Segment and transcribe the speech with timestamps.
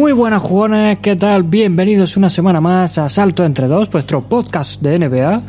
[0.00, 1.42] Muy buenas jugones, ¿qué tal?
[1.42, 5.42] Bienvenidos una semana más a Salto entre dos, vuestro podcast de NBA.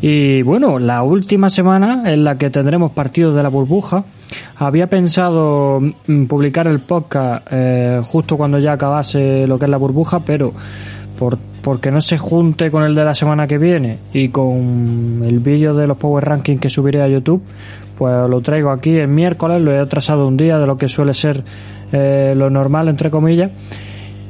[0.00, 4.04] Y bueno, la última semana en la que tendremos partidos de la burbuja,
[4.54, 9.76] había pensado mm, publicar el podcast eh, justo cuando ya acabase lo que es la
[9.76, 10.52] burbuja, pero
[11.18, 15.40] por, porque no se junte con el de la semana que viene y con el
[15.40, 17.42] vídeo de los Power Rankings que subiré a YouTube,
[17.98, 21.12] pues lo traigo aquí el miércoles, lo he atrasado un día de lo que suele
[21.12, 21.42] ser
[21.92, 23.50] eh, lo normal, entre comillas.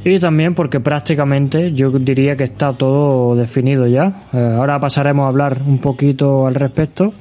[0.02, 4.22] Y también porque prácticamente yo diría que está todo definido ya.
[4.32, 7.12] Eh, ahora pasaremos a hablar un poquito al respecto.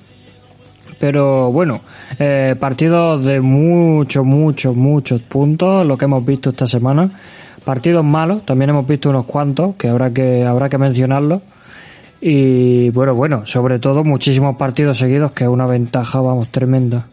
[0.97, 1.81] Pero bueno,
[2.19, 7.09] eh, partidos de muchos, muchos, muchos puntos, lo que hemos visto esta semana.
[7.63, 11.41] Partidos malos, también hemos visto unos cuantos que habrá que, habrá que mencionarlos.
[12.21, 17.05] Y bueno, bueno, sobre todo muchísimos partidos seguidos, que es una ventaja, vamos, tremenda.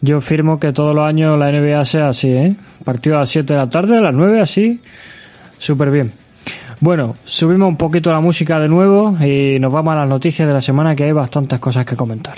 [0.00, 2.56] Yo firmo que todos los años la NBA sea así, ¿eh?
[2.84, 4.80] Partido a las 7 de la tarde, a las 9, así.
[5.58, 6.12] Súper bien.
[6.80, 10.52] Bueno, subimos un poquito la música de nuevo y nos vamos a las noticias de
[10.52, 12.36] la semana que hay bastantes cosas que comentar.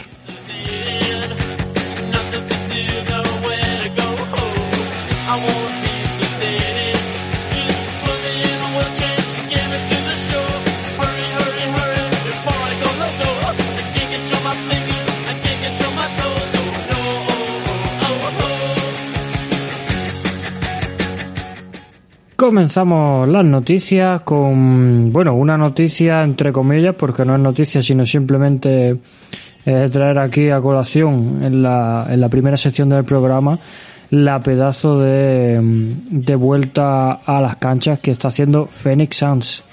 [22.47, 28.99] Comenzamos las noticias con, bueno, una noticia entre comillas, porque no es noticia, sino simplemente
[29.65, 33.59] es traer aquí a colación en la, en la primera sección del programa
[34.11, 35.59] la pedazo de,
[36.09, 39.65] de vuelta a las canchas que está haciendo Phoenix Suns.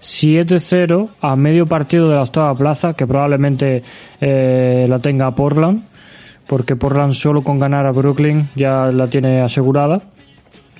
[0.00, 3.82] 7-0 a medio partido de la octava plaza, que probablemente
[4.22, 5.82] eh, la tenga Portland,
[6.46, 10.00] porque Portland solo con ganar a Brooklyn ya la tiene asegurada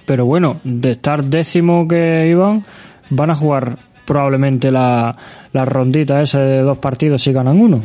[0.04, 2.64] pero bueno, de estar décimo que iban,
[3.10, 5.16] van a jugar probablemente la,
[5.52, 7.80] la rondita esa de dos partidos si ganan uno.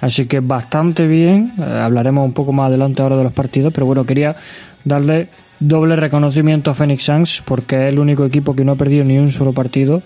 [0.00, 3.86] Así que bastante bien, eh, hablaremos un poco más adelante ahora de los partidos, pero
[3.86, 4.36] bueno, quería
[4.84, 5.28] darle
[5.60, 9.18] doble reconocimiento a Phoenix Suns porque es el único equipo que no ha perdido ni
[9.18, 10.02] un solo partido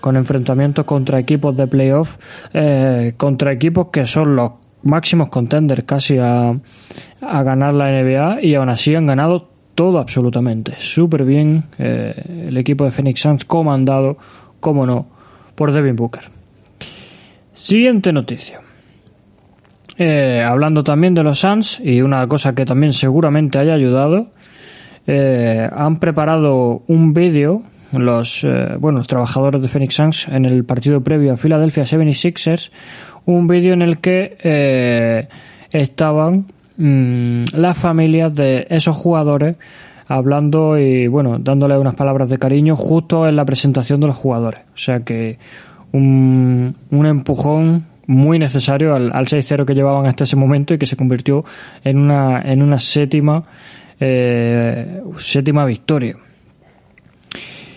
[0.00, 2.16] con enfrentamientos contra equipos de playoff,
[2.52, 4.52] eh, contra equipos que son los
[4.82, 6.52] máximos contenders casi a,
[7.20, 10.74] a ganar la NBA y aún así han ganado todo absolutamente.
[10.78, 14.16] Súper bien eh, el equipo de Phoenix Suns comandado,
[14.58, 15.06] como no,
[15.54, 16.24] por Devin Booker.
[17.52, 18.60] Siguiente noticia.
[19.98, 24.30] Eh, hablando también de los Suns y una cosa que también seguramente haya ayudado,
[25.06, 27.62] eh, han preparado un vídeo
[27.92, 28.44] los,
[28.80, 32.70] bueno, los trabajadores de Phoenix Suns en el partido previo a Philadelphia 76ers,
[33.24, 35.28] un vídeo en el que
[35.70, 36.46] estaban
[36.78, 39.56] Mm, las familias de esos jugadores
[40.08, 44.60] hablando y bueno, dándole unas palabras de cariño justo en la presentación de los jugadores.
[44.74, 45.38] O sea que
[45.92, 50.86] un, un empujón muy necesario al, al 6-0 que llevaban hasta ese momento y que
[50.86, 51.44] se convirtió
[51.82, 53.44] en una, en una séptima,
[53.98, 56.16] eh, séptima victoria.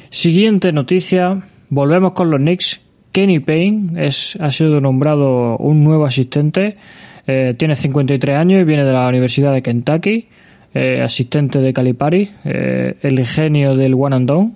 [0.09, 2.81] Siguiente noticia, volvemos con los Knicks.
[3.11, 6.77] Kenny Payne es, ha sido nombrado un nuevo asistente
[7.31, 10.27] eh, tiene 53 años y viene de la Universidad de Kentucky,
[10.73, 14.51] eh, asistente de Calipari, eh, el genio del One and Done,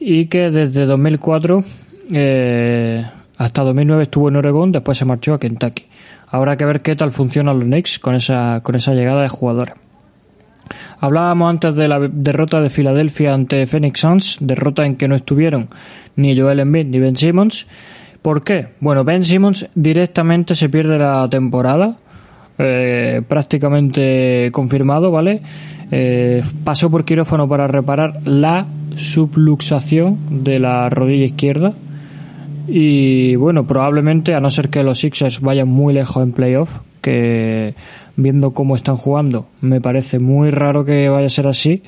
[0.00, 1.64] y que desde 2004
[3.36, 5.84] hasta 2009 estuvo en Oregón, después se marchó a Kentucky.
[6.28, 9.74] Habrá que ver qué tal funcionan los Knicks con esa, con esa llegada de jugadores.
[10.98, 15.68] Hablábamos antes de la derrota de Filadelfia ante Phoenix Suns, derrota en que no estuvieron
[16.16, 17.66] ni Joel Embiid ni Ben Simmons.
[18.26, 18.70] ¿Por qué?
[18.80, 21.98] Bueno, Ben Simmons directamente se pierde la temporada,
[22.58, 25.42] eh, prácticamente confirmado, ¿vale?
[25.92, 31.74] Eh, pasó por quirófano para reparar la subluxación de la rodilla izquierda.
[32.66, 37.76] Y bueno, probablemente, a no ser que los Sixers vayan muy lejos en playoff, que
[38.16, 41.84] viendo cómo están jugando, me parece muy raro que vaya a ser así,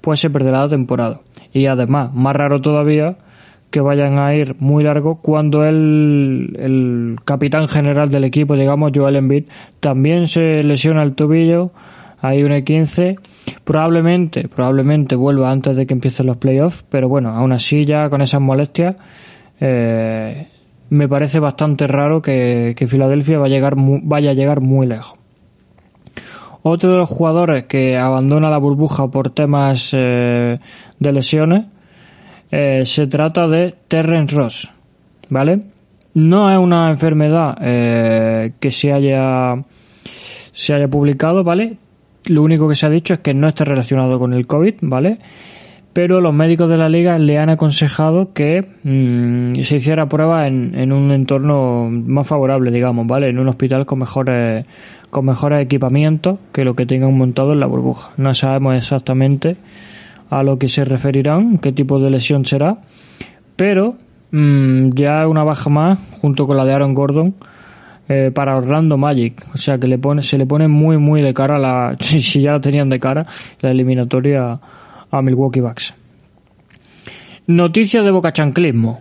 [0.00, 1.20] pues se perderá la temporada.
[1.52, 3.16] Y además, más raro todavía,
[3.70, 9.16] que vayan a ir muy largo cuando el, el capitán general del equipo, digamos, Joel
[9.16, 9.44] Embiid,
[9.80, 11.70] también se lesiona el tobillo,
[12.20, 13.18] hay un E15,
[13.64, 18.20] probablemente, probablemente vuelva antes de que empiecen los playoffs, pero bueno, aún así ya con
[18.20, 18.96] esas molestias,
[19.60, 20.48] eh,
[20.90, 25.18] me parece bastante raro que, que Filadelfia vaya a, llegar, vaya a llegar muy lejos.
[26.62, 30.58] Otro de los jugadores que abandona la burbuja por temas eh,
[30.98, 31.64] de lesiones
[32.50, 34.70] eh, se trata de Terrence Ross,
[35.28, 35.60] ¿vale?
[36.14, 39.54] No es una enfermedad eh, que se haya,
[40.52, 41.76] se haya publicado, ¿vale?
[42.26, 45.18] Lo único que se ha dicho es que no está relacionado con el COVID, ¿vale?
[45.92, 50.78] pero los médicos de la liga le han aconsejado que mm, se hiciera prueba en,
[50.78, 53.28] en, un entorno más favorable, digamos, ¿vale?
[53.28, 54.66] En un hospital con mejores,
[55.10, 58.12] con mejores equipamientos que lo que tengan montado en la burbuja.
[58.16, 59.56] No sabemos exactamente
[60.30, 62.78] a lo que se referirán, qué tipo de lesión será,
[63.56, 63.96] pero
[64.30, 67.34] mmm, ya una baja más, junto con la de Aaron Gordon,
[68.08, 69.46] eh, para Orlando Magic.
[69.54, 72.52] O sea que le pone, se le pone muy, muy de cara la, si, ya
[72.52, 73.24] la tenían de cara,
[73.60, 74.58] la eliminatoria
[75.10, 75.94] a Milwaukee Bucks.
[77.46, 79.00] Noticias de Boca Chanclismo.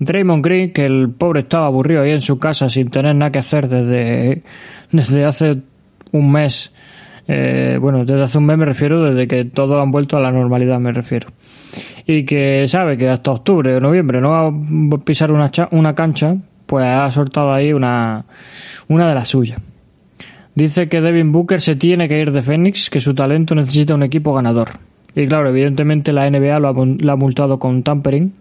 [0.00, 3.38] Draymond Green, que el pobre estaba aburrido ahí en su casa sin tener nada que
[3.38, 4.42] hacer desde,
[4.90, 5.58] desde hace
[6.10, 6.72] un mes.
[7.28, 10.32] Eh, bueno, desde hace un mes me refiero, desde que todos han vuelto a la
[10.32, 11.28] normalidad me refiero.
[12.06, 16.36] Y que sabe que hasta octubre o noviembre no va a pisar una, una cancha,
[16.66, 18.24] pues ha soltado ahí una,
[18.88, 19.60] una de las suyas.
[20.54, 24.02] Dice que Devin Booker se tiene que ir de Phoenix, que su talento necesita un
[24.02, 24.70] equipo ganador.
[25.14, 28.32] Y claro, evidentemente la NBA lo ha, lo ha multado con tampering.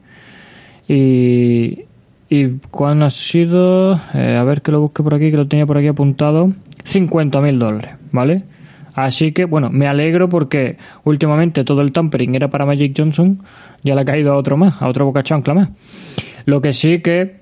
[0.87, 1.85] Y,
[2.29, 5.65] y cuándo ha sido, eh, a ver que lo busque por aquí, que lo tenía
[5.65, 6.51] por aquí apuntado,
[6.83, 8.43] 50 mil dólares, ¿vale?
[9.03, 13.39] Así que, bueno, me alegro porque últimamente todo el tampering era para Magic Johnson,
[13.83, 15.69] ya le ha caído a otro más, a otro boca chancla más.
[16.45, 17.37] Lo que sí que,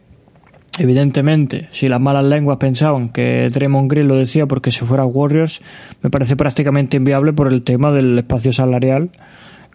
[0.79, 5.07] evidentemente, si las malas lenguas pensaban que Draymond Green lo decía porque se fuera a
[5.07, 5.61] Warriors,
[6.01, 9.09] me parece prácticamente inviable por el tema del espacio salarial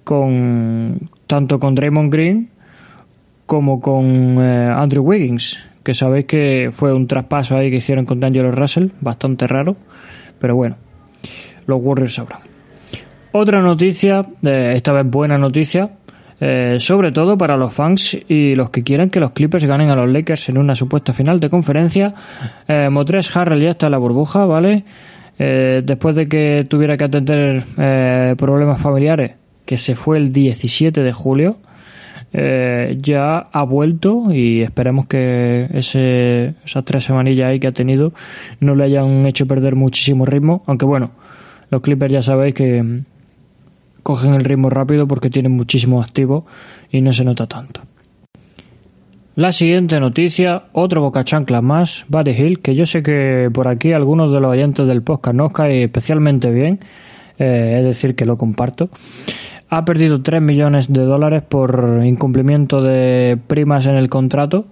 [0.05, 2.49] con tanto con Draymond Green
[3.47, 8.21] como con eh, Andrew Wiggins, que sabéis que fue un traspaso ahí que hicieron con
[8.21, 9.77] D'Angelo Russell, bastante raro,
[10.41, 10.77] pero bueno,
[11.67, 12.41] los Warriors sabrán.
[13.33, 15.91] Otra noticia, eh, esta vez buena noticia,
[16.45, 19.95] eh, sobre todo para los fans y los que quieran que los Clippers ganen a
[19.95, 22.15] los Lakers en una supuesta final de conferencia.
[22.67, 24.83] Eh, Motres Harrell ya está en la burbuja, ¿vale?
[25.39, 27.63] Eh, después de que tuviera que atender
[28.37, 31.59] problemas familiares, que se fue el 17 de julio,
[32.33, 38.15] ya ha vuelto y esperemos que ese, esas tres semanillas ahí que ha tenido
[38.59, 41.13] no le hayan hecho perder muchísimo ritmo, aunque bueno,
[41.73, 43.05] los Clippers ya sabéis que mm,
[44.03, 46.45] cogen el ritmo rápido porque tienen muchísimos activos
[46.91, 47.81] y no se nota tanto.
[49.37, 53.95] La siguiente noticia, otro boca chancla más, Buddy Hill, que yo sé que por aquí
[53.95, 56.81] algunos de los oyentes del podcast nos cae especialmente bien,
[57.39, 58.91] eh, es decir, que lo comparto.
[59.71, 64.67] Ha perdido 3 millones de dólares por incumplimiento de primas en el contrato.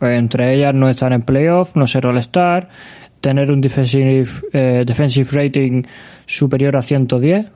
[0.00, 2.70] Entre ellas no estar en playoff, no ser all-star,
[3.20, 5.82] tener un defensive, eh, defensive rating
[6.28, 7.46] superior a 110,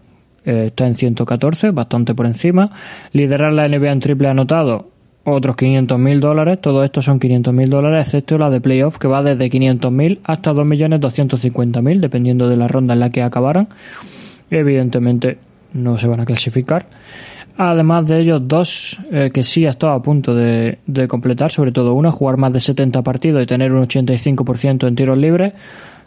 [0.45, 2.73] eh, está en 114, bastante por encima.
[3.12, 4.88] Liderar la NBA en triple anotado,
[5.25, 6.61] otros 500 mil dólares.
[6.61, 10.21] Todo esto son 500 mil dólares, excepto la de playoff, que va desde 500 mil
[10.25, 13.69] hasta 2.250.000, dependiendo de la ronda en la que acabaran.
[14.50, 15.38] Evidentemente
[15.75, 16.87] no se van a clasificar.
[17.59, 21.71] Además de ellos, dos eh, que sí ha estado a punto de, de, completar, sobre
[21.71, 25.52] todo una, jugar más de 70 partidos y tener un 85% en tiros libres.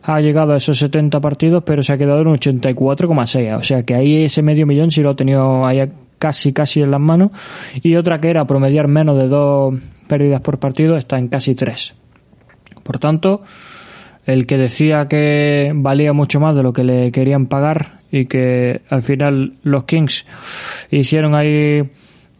[0.07, 3.57] Ha llegado a esos 70 partidos, pero se ha quedado en un 84,6.
[3.57, 5.81] O sea que ahí ese medio millón sí lo ha tenido ahí
[6.19, 7.31] casi, casi en las manos.
[7.81, 9.75] Y otra que era promediar menos de dos
[10.07, 11.95] pérdidas por partido está en casi tres.
[12.83, 13.41] Por tanto,
[14.25, 18.81] el que decía que valía mucho más de lo que le querían pagar y que
[18.89, 20.25] al final los Kings
[20.91, 21.83] hicieron ahí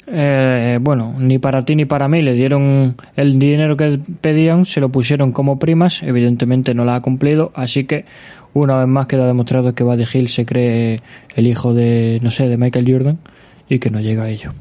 [0.08, 4.80] eh, bueno, ni para ti ni para mí le dieron el dinero que pedían, se
[4.80, 8.06] lo pusieron como primas, evidentemente no la ha cumplido, así que
[8.54, 11.00] una vez más queda demostrado que Buddy Hill se cree
[11.36, 13.18] el hijo de, no sé, de Michael Jordan
[13.68, 14.52] y que no llega a ello.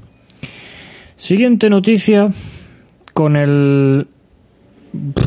[1.16, 2.28] Siguiente noticia
[3.12, 4.08] con el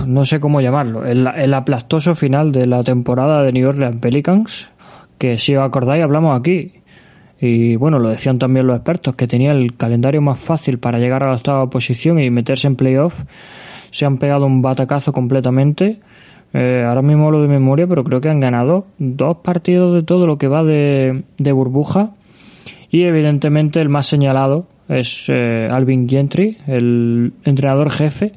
[0.06, 4.70] no sé cómo llamarlo, el, el aplastoso final de la temporada de New Orleans Pelicans,
[5.18, 6.74] que si os acordáis hablamos aquí,
[7.40, 11.24] y bueno, lo decían también los expertos, que tenía el calendario más fácil para llegar
[11.24, 13.24] a la octava posición y meterse en playoff,
[13.92, 16.00] se han pegado un batacazo completamente.
[16.54, 20.26] Eh, ahora mismo lo de memoria, pero creo que han ganado dos partidos de todo
[20.26, 22.12] lo que va de, de burbuja.
[22.90, 28.32] Y evidentemente el más señalado es eh, Alvin Gentry, el entrenador jefe.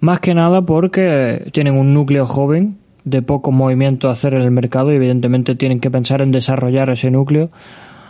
[0.00, 4.50] Más que nada porque tienen un núcleo joven de poco movimiento a hacer en el
[4.50, 7.50] mercado y evidentemente tienen que pensar en desarrollar ese núcleo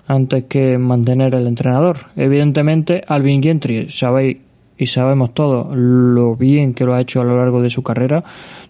[0.06, 1.96] antes que mantener el entrenador.
[2.16, 4.38] Evidentemente, Alvin Gentry, sabéis
[4.78, 8.22] y sabemos todos lo bien que lo ha hecho a lo largo de su carrera,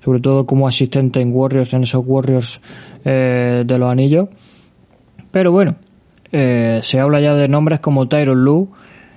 [0.05, 2.61] sobre todo como asistente en Warriors, en esos Warriors
[3.05, 4.29] eh, de los anillos.
[5.31, 5.77] Pero bueno,
[6.33, 8.69] eh, se habla ya de nombres como Tyron Lue,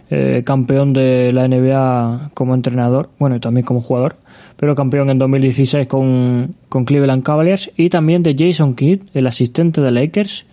[0.10, 4.16] eh, campeón de la NBA como entrenador, bueno, y también como jugador,
[4.58, 9.82] pero campeón en 2016 con, con Cleveland Cavaliers, y también de Jason Kidd, el asistente
[9.82, 10.48] de Lakers,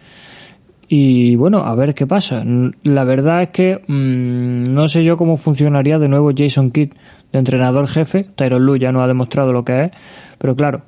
[0.88, 2.44] Y bueno, a ver qué pasa.
[2.84, 6.92] La verdad es que mmm, no sé yo cómo funcionaría de nuevo Jason Kidd
[7.32, 8.24] de entrenador jefe.
[8.36, 9.90] Tyron Lue ya no ha demostrado lo que es,
[10.38, 10.82] pero claro,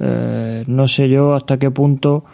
[0.00, 2.24] eh, no sé yo hasta qué punto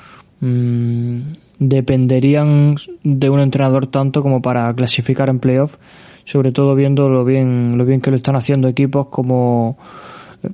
[0.40, 1.18] mmm,
[1.58, 5.76] dependerían de un entrenador tanto como para clasificar en playoff,
[6.24, 9.76] sobre todo viendo lo bien, lo bien que lo están haciendo equipos como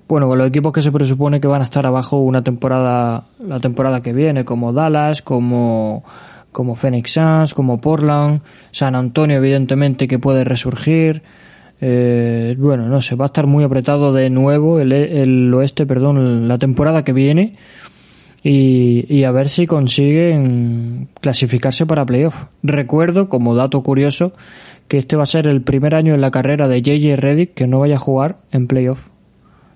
[0.09, 4.01] bueno, los equipos que se presupone que van a estar abajo una temporada, la temporada
[4.01, 6.05] que viene, como Dallas, como
[6.55, 11.23] como Phoenix Suns, como Portland, San Antonio evidentemente que puede resurgir.
[11.81, 16.49] Eh, bueno, no sé, va a estar muy apretado de nuevo el, el oeste, perdón,
[16.49, 17.57] la temporada que viene
[18.45, 22.45] y, y, a ver si consiguen clasificarse para playoff.
[22.63, 24.33] Recuerdo, como dato curioso,
[24.87, 27.67] que este va a ser el primer año en la carrera de JJ Reddick que
[27.67, 29.14] no vaya a jugar en playoff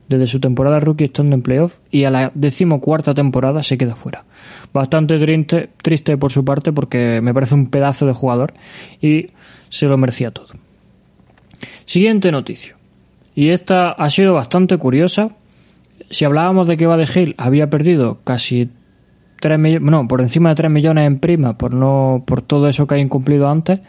[0.08, 4.24] desde su temporada rookie estando en playoff y a la decimocuarta temporada se queda fuera.
[4.72, 8.54] Bastante triste, triste por su parte porque me parece un pedazo de jugador
[9.00, 9.30] y
[9.68, 10.48] se lo merecía todo.
[11.84, 12.76] Siguiente noticia.
[13.34, 15.30] Y esta ha sido bastante curiosa.
[16.10, 18.70] Si hablábamos de que Bade Hill había perdido casi
[19.40, 22.86] 3 millones, no, por encima de 3 millones en prima por no por todo eso
[22.86, 23.80] que ha incumplido antes,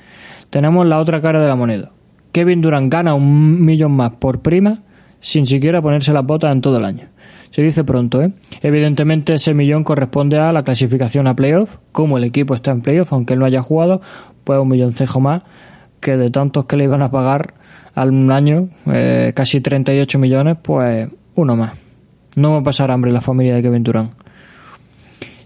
[0.50, 1.92] tenemos la otra cara de la moneda.
[2.32, 4.84] Kevin Durant gana un millón más por prima
[5.20, 7.08] sin siquiera ponerse la bota en todo el año.
[7.52, 8.32] Se dice pronto, ¿eh?
[8.62, 13.12] Evidentemente ese millón corresponde a la clasificación a playoff, como el equipo está en playoff,
[13.12, 14.02] aunque él no haya jugado,
[14.44, 15.44] pues un milloncejo más
[16.00, 17.56] que de tantos que le iban a pagar
[17.96, 21.78] al año, eh, casi 38 millones, pues uno más.
[22.36, 24.12] No va a pasar hambre la familia de Kevin Durant.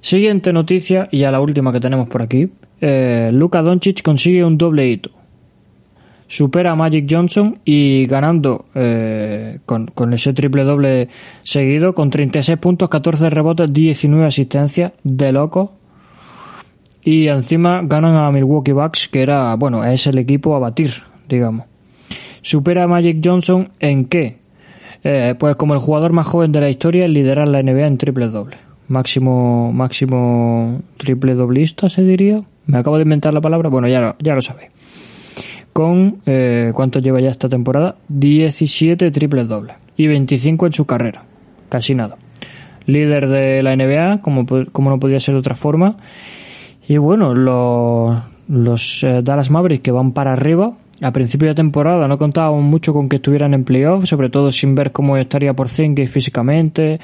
[0.02, 2.52] Siguiente noticia, y ya la última que tenemos por aquí.
[2.82, 5.23] Eh, Luka Doncic consigue un doble hito
[6.34, 11.08] supera a Magic Johnson y ganando eh, con, con, ese triple doble
[11.44, 15.74] seguido con 36 puntos, 14 rebotes, 19 asistencias de loco.
[17.04, 20.94] Y encima ganan a Milwaukee Bucks, que era, bueno, es el equipo a batir,
[21.30, 21.68] digamos.
[22.42, 24.38] Supera a Magic Johnson en qué?
[25.04, 27.98] Eh, pues como el jugador más joven de la historia en liderar la NBA en
[28.00, 28.58] triple doble.
[28.88, 32.42] Máximo, máximo triple doblista se diría.
[32.66, 34.72] Me acabo de inventar la palabra, bueno, ya, ya lo sabéis
[35.74, 37.96] con, eh, ¿cuánto lleva ya esta temporada?
[38.08, 41.24] 17 triples dobles y 25 en su carrera,
[41.70, 42.18] casi nada.
[42.86, 45.98] Líder de la NBA, como, como no podía ser de otra forma.
[46.88, 52.08] Y bueno, los, los eh, Dallas Mavericks que van para arriba, a principio de temporada
[52.08, 55.70] no contábamos mucho con que estuvieran en playoff, sobre todo sin ver cómo estaría por
[55.70, 57.00] Zinke físicamente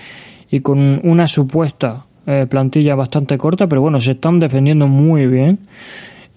[0.51, 5.59] y con una supuesta eh, plantilla bastante corta, pero bueno, se están defendiendo muy bien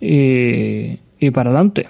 [0.00, 1.86] y, y para adelante.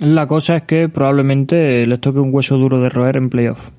[0.00, 3.70] La cosa es que probablemente les toque un hueso duro de roer en playoff.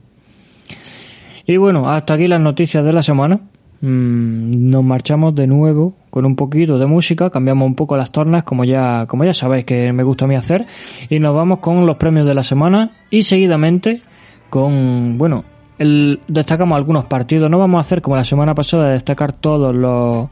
[1.46, 3.40] Y bueno, hasta aquí las noticias de la semana.
[3.80, 8.44] Mm, nos marchamos de nuevo con un poquito de música, cambiamos un poco las tornas,
[8.44, 10.66] como ya, como ya sabéis que me gusta a mí hacer,
[11.10, 14.02] y nos vamos con los premios de la semana y seguidamente
[14.50, 15.44] con, bueno,
[15.78, 17.52] el, destacamos algunos partidos.
[17.52, 20.28] No vamos a hacer como la semana pasada, destacar todos los,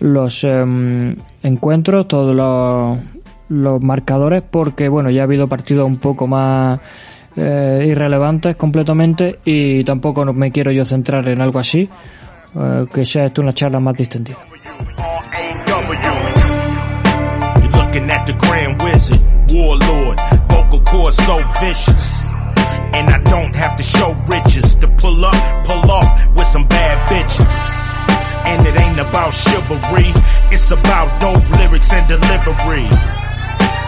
[0.00, 1.10] los em,
[1.42, 2.98] encuentros, todos los,
[3.48, 6.80] los marcadores porque bueno ya ha habido partidos un poco más
[7.36, 11.88] eh, irrelevantes completamente y tampoco me quiero yo centrar en algo así
[12.58, 14.38] eh, que sea esto una charla más distendida.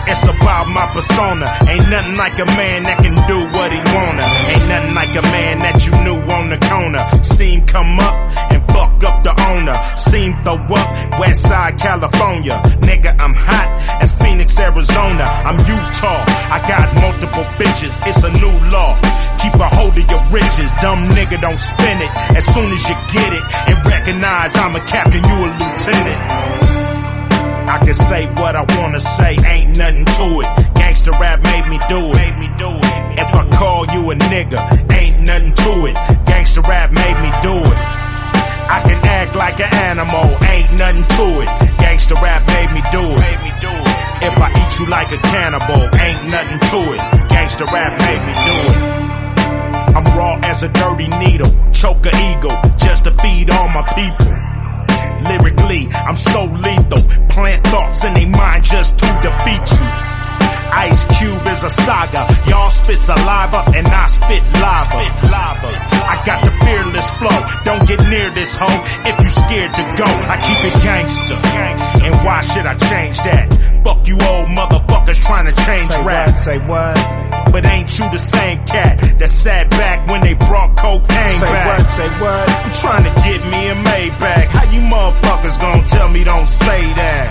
[0.09, 1.47] It's about my persona.
[1.69, 4.27] Ain't nothing like a man that can do what he wanna.
[4.49, 7.03] Ain't nothing like a man that you knew on the corner.
[7.23, 8.17] Seen come up
[8.53, 9.77] and fuck up the owner.
[9.97, 12.57] Seen throw up West Side California.
[12.89, 13.69] Nigga, I'm hot
[14.01, 15.25] as Phoenix, Arizona.
[15.45, 16.25] I'm Utah.
[16.57, 18.01] I got multiple bitches.
[18.09, 18.97] It's a new law.
[19.39, 20.73] Keep a hold of your riches.
[20.81, 22.11] Dumb nigga don't spend it.
[22.37, 26.68] As soon as you get it and recognize I'm a captain, you a lieutenant.
[27.69, 30.49] I can say what I wanna say, ain't nothing to it.
[30.73, 32.17] Gangsta rap made me do it.
[32.17, 33.21] Made me do it.
[33.21, 34.57] If I call you a nigga,
[34.91, 35.97] ain't nothing to it.
[36.25, 37.79] Gangsta rap made me do it.
[38.73, 41.49] I can act like an animal, ain't nothing to it.
[41.77, 43.21] Gangsta rap made me do it.
[43.21, 43.97] Made me do it.
[44.25, 47.01] If I eat you like a cannibal, ain't nothing to it.
[47.29, 49.09] Gangsta rap made me do it.
[49.93, 54.48] I'm raw as a dirty needle, choke a eagle, just to feed all my people.
[55.23, 57.03] Lyrically, I'm so lethal.
[57.29, 60.18] Plant thoughts in their mind just to defeat you.
[60.73, 62.27] Ice Cube is a saga.
[62.49, 64.99] Y'all spit saliva and I spit lava.
[66.09, 67.39] I got the fearless flow.
[67.65, 70.09] Don't get near this hoe if you scared to go.
[70.09, 71.39] I keep it gangster.
[72.05, 73.47] And why should I change that?
[73.85, 76.29] Fuck you old motherfuckers trying to change Say rap.
[76.29, 76.39] what?
[76.39, 77.53] Say what?
[77.53, 81.67] But ain't you the same cat that sat back when they brought cocaine Say back?
[81.79, 81.87] what?
[81.89, 82.51] Say what?
[82.65, 84.47] I'm trying to get me a Maybach.
[84.53, 87.29] How you motherfuckers gonna tell me don't say that?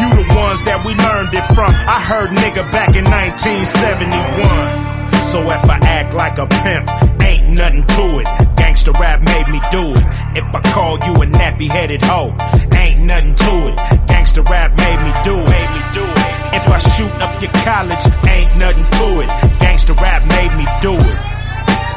[0.00, 1.68] You the ones that we learned it from.
[1.68, 5.28] I heard nigga back in 1971.
[5.30, 6.88] So if I act like a pimp,
[7.22, 8.26] ain't nothing to it.
[8.56, 10.02] Gangsta rap made me do it.
[10.40, 12.32] If I call you a nappy headed hoe,
[12.74, 13.76] ain't nothing to it.
[14.08, 15.50] Gangsta rap made me do it.
[15.50, 16.16] Made me do it.
[16.56, 19.28] If I shoot up your college, ain't nothing to it.
[19.60, 21.18] Gangsta rap made me do it.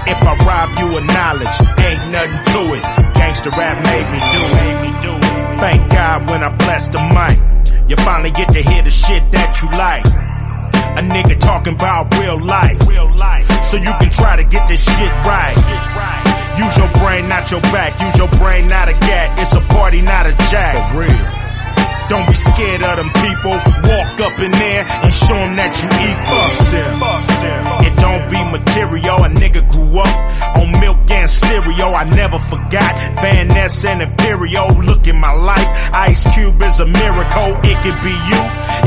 [0.05, 2.83] If I rob you of knowledge, ain't nothing to it.
[3.15, 4.51] Gangsta rap made me do it.
[4.59, 5.23] Made me do it.
[5.63, 7.39] Thank God when I bless the mic,
[7.97, 10.05] you finally get to hear the shit that you like.
[10.97, 12.87] A nigga talking about real life.
[12.87, 13.65] Real life.
[13.65, 15.55] So you can try to get this shit right.
[16.57, 17.99] Use your brain, not your back.
[18.01, 19.39] Use your brain, not a gat.
[19.39, 20.93] It's a party, not a jack.
[20.93, 21.42] For real.
[22.09, 23.55] Don't be scared of them people.
[23.89, 26.17] Walk up in there and show them that you eat.
[26.27, 26.93] Fuck them.
[27.87, 29.23] It don't be material.
[29.23, 30.15] A nigga grew up
[30.57, 31.95] on milk and cereal.
[31.95, 34.67] I never forgot Van Ness and Imperial.
[34.83, 35.67] Look in my life.
[35.93, 37.49] Ice Cube is a miracle.
[37.63, 38.41] It could be you.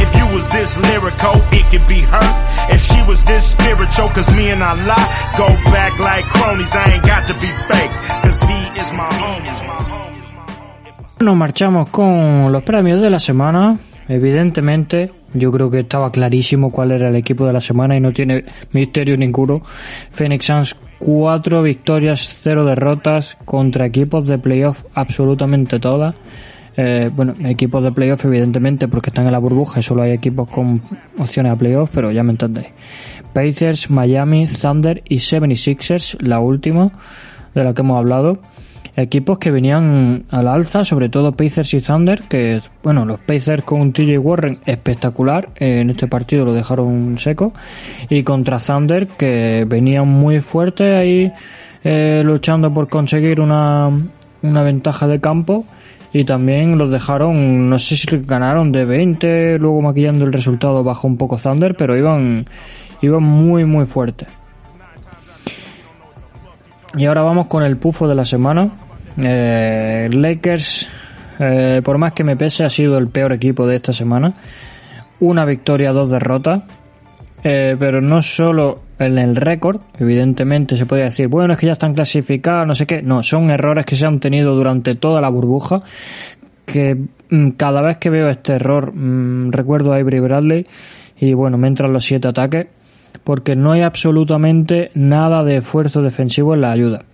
[0.05, 2.29] If you was this lyrical, it could be her.
[2.71, 5.03] If she was this spiritual, cause me and Allah
[5.39, 6.75] go back like cronies.
[6.75, 7.95] I ain't got to be fake.
[8.23, 9.86] Cause he is my homie.
[11.19, 13.79] Nos marchamos con los premios de la semana.
[14.07, 18.13] Evidentemente, yo creo que estaba clarísimo cuál era el equipo de la semana y no
[18.13, 19.63] tiene misterio ninguno.
[20.11, 26.15] Phoenix Suns, cuatro victorias, cero derrotas contra equipos de playoff absolutamente todas.
[26.77, 30.51] Eh, bueno, equipos de playoff evidentemente porque están en la burbuja y solo hay equipos
[30.51, 30.83] con
[31.19, 32.69] opciones a playoff, pero ya me entendéis.
[33.33, 36.91] Pacers, Miami, Thunder y 76ers, la última
[37.55, 38.39] de la que hemos hablado
[38.97, 43.93] equipos que venían al alza, sobre todo Pacers y Thunder, que bueno, los Pacers con
[43.93, 47.53] TJ Warren espectacular, en este partido lo dejaron seco,
[48.09, 51.31] y contra Thunder que venían muy fuertes ahí
[51.85, 53.91] eh, luchando por conseguir una,
[54.43, 55.67] una ventaja de campo
[56.13, 61.07] y también los dejaron, no sé si ganaron de 20, luego maquillando el resultado bajó
[61.07, 62.47] un poco Thunder, pero iban,
[63.03, 64.29] iban muy muy fuertes.
[66.97, 68.71] Y ahora vamos con el pufo de la semana.
[69.23, 70.89] Eh, Lakers,
[71.39, 74.33] eh, por más que me pese, ha sido el peor equipo de esta semana.
[75.21, 76.63] Una victoria, dos derrotas.
[77.49, 81.75] Eh, pero no solo en el récord, evidentemente se podría decir, bueno, es que ya
[81.75, 83.03] están clasificados, no sé qué.
[83.03, 85.83] No, son errores que se han tenido durante toda la burbuja.
[86.65, 86.97] Que
[87.31, 90.67] mm, cada vez que veo este error, mm, recuerdo a Avery Bradley
[91.19, 92.67] y bueno, me entran los siete ataques
[93.23, 97.05] porque no hay absolutamente nada de esfuerzo defensivo en la ayuda.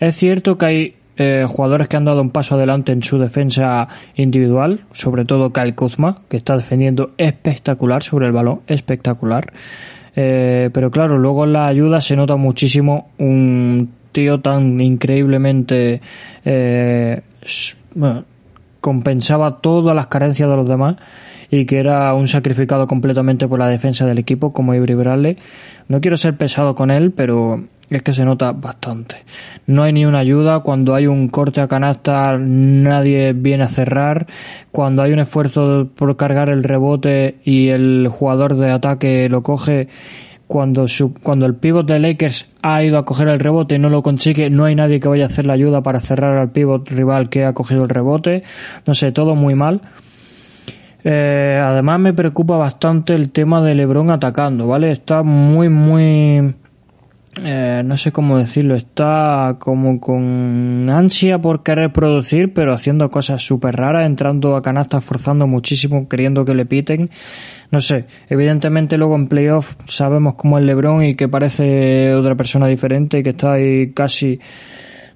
[0.00, 3.88] Es cierto que hay eh, jugadores que han dado un paso adelante en su defensa
[4.14, 9.52] individual, sobre todo Kyle Kuzma, que está defendiendo espectacular sobre el balón, espectacular.
[10.14, 16.00] Eh, pero claro, luego en la ayuda se nota muchísimo un tío tan increíblemente
[16.44, 17.20] eh,
[17.94, 18.24] bueno,
[18.80, 20.96] compensaba todas las carencias de los demás
[21.50, 25.36] y que era un sacrificado completamente por la defensa del equipo como Avery Bradley.
[25.88, 29.24] No quiero ser pesado con él, pero es que se nota bastante.
[29.66, 34.26] No hay ni una ayuda, cuando hay un corte a canasta nadie viene a cerrar,
[34.72, 39.88] cuando hay un esfuerzo por cargar el rebote y el jugador de ataque lo coge,
[40.46, 43.88] cuando, su, cuando el pivot de Lakers ha ido a coger el rebote y no
[43.88, 46.88] lo consigue, no hay nadie que vaya a hacer la ayuda para cerrar al pivot
[46.88, 48.44] rival que ha cogido el rebote.
[48.86, 49.80] No sé, todo muy mal.
[51.02, 54.90] Eh, además me preocupa bastante el tema de LeBron atacando, ¿vale?
[54.90, 56.54] Está muy, muy...
[57.38, 63.42] Eh, no sé cómo decirlo, está como con ansia por querer producir, pero haciendo cosas
[63.42, 67.10] súper raras, entrando a canastas, forzando muchísimo, queriendo que le piten.
[67.70, 72.68] No sé, evidentemente luego en playoff sabemos cómo es LeBron y que parece otra persona
[72.68, 74.40] diferente y que está ahí casi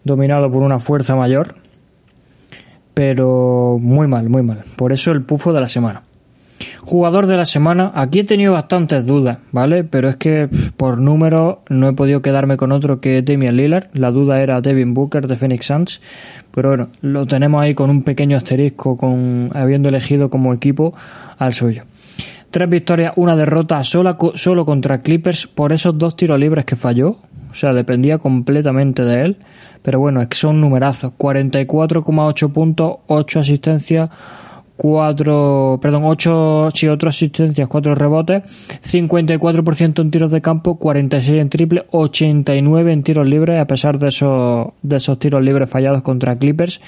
[0.05, 1.55] dominado por una fuerza mayor.
[2.93, 4.65] Pero muy mal, muy mal.
[4.77, 6.03] Por eso el pufo de la semana.
[6.83, 9.85] Jugador de la semana, aquí he tenido bastantes dudas, ¿vale?
[9.85, 13.89] Pero es que por número no he podido quedarme con otro que Damian Lillard.
[13.95, 16.01] La duda era Devin Booker de Phoenix Suns.
[16.53, 20.95] Pero bueno, lo tenemos ahí con un pequeño asterisco, con habiendo elegido como equipo
[21.39, 21.85] al suyo.
[22.51, 27.19] Tres victorias, una derrota sola, solo contra Clippers por esos dos tiros libres que falló.
[27.51, 29.37] O sea, dependía completamente de él.
[29.83, 31.13] Pero bueno, es que son numerazos.
[31.17, 34.11] 44,8 puntos, 8 asistencias,
[34.81, 38.45] cuatro, perdón, ocho, sí, otras asistencias, cuatro rebotes,
[38.83, 44.09] 54% en tiros de campo, 46 en triple, 89 en tiros libres, a pesar de
[44.09, 46.81] esos, de esos tiros libres fallados contra Clippers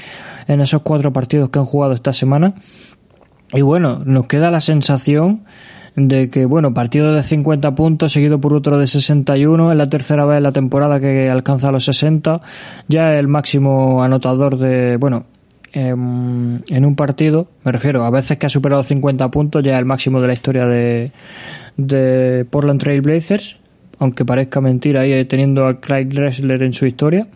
[0.48, 2.54] en esos cuatro partidos que han jugado esta semana.
[3.52, 5.42] Y bueno, nos queda la sensación
[5.94, 10.24] de que, bueno, partido de 50 puntos seguido por otro de 61, es la tercera
[10.24, 12.40] vez en la temporada que alcanza los 60,
[12.88, 15.26] ya el máximo anotador de, bueno,
[15.72, 19.84] en un partido, me refiero, a veces que ha superado 50 puntos, ya es el
[19.84, 21.12] máximo de la historia de,
[21.76, 23.56] de Portland Trail Blazers,
[23.98, 27.26] aunque parezca mentira ahí teniendo a Clyde Dressler en su historia.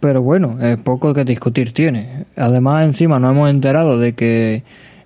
[0.00, 2.24] Pero bueno, es poco que discutir tiene.
[2.36, 4.62] Además, encima nos hemos enterado de que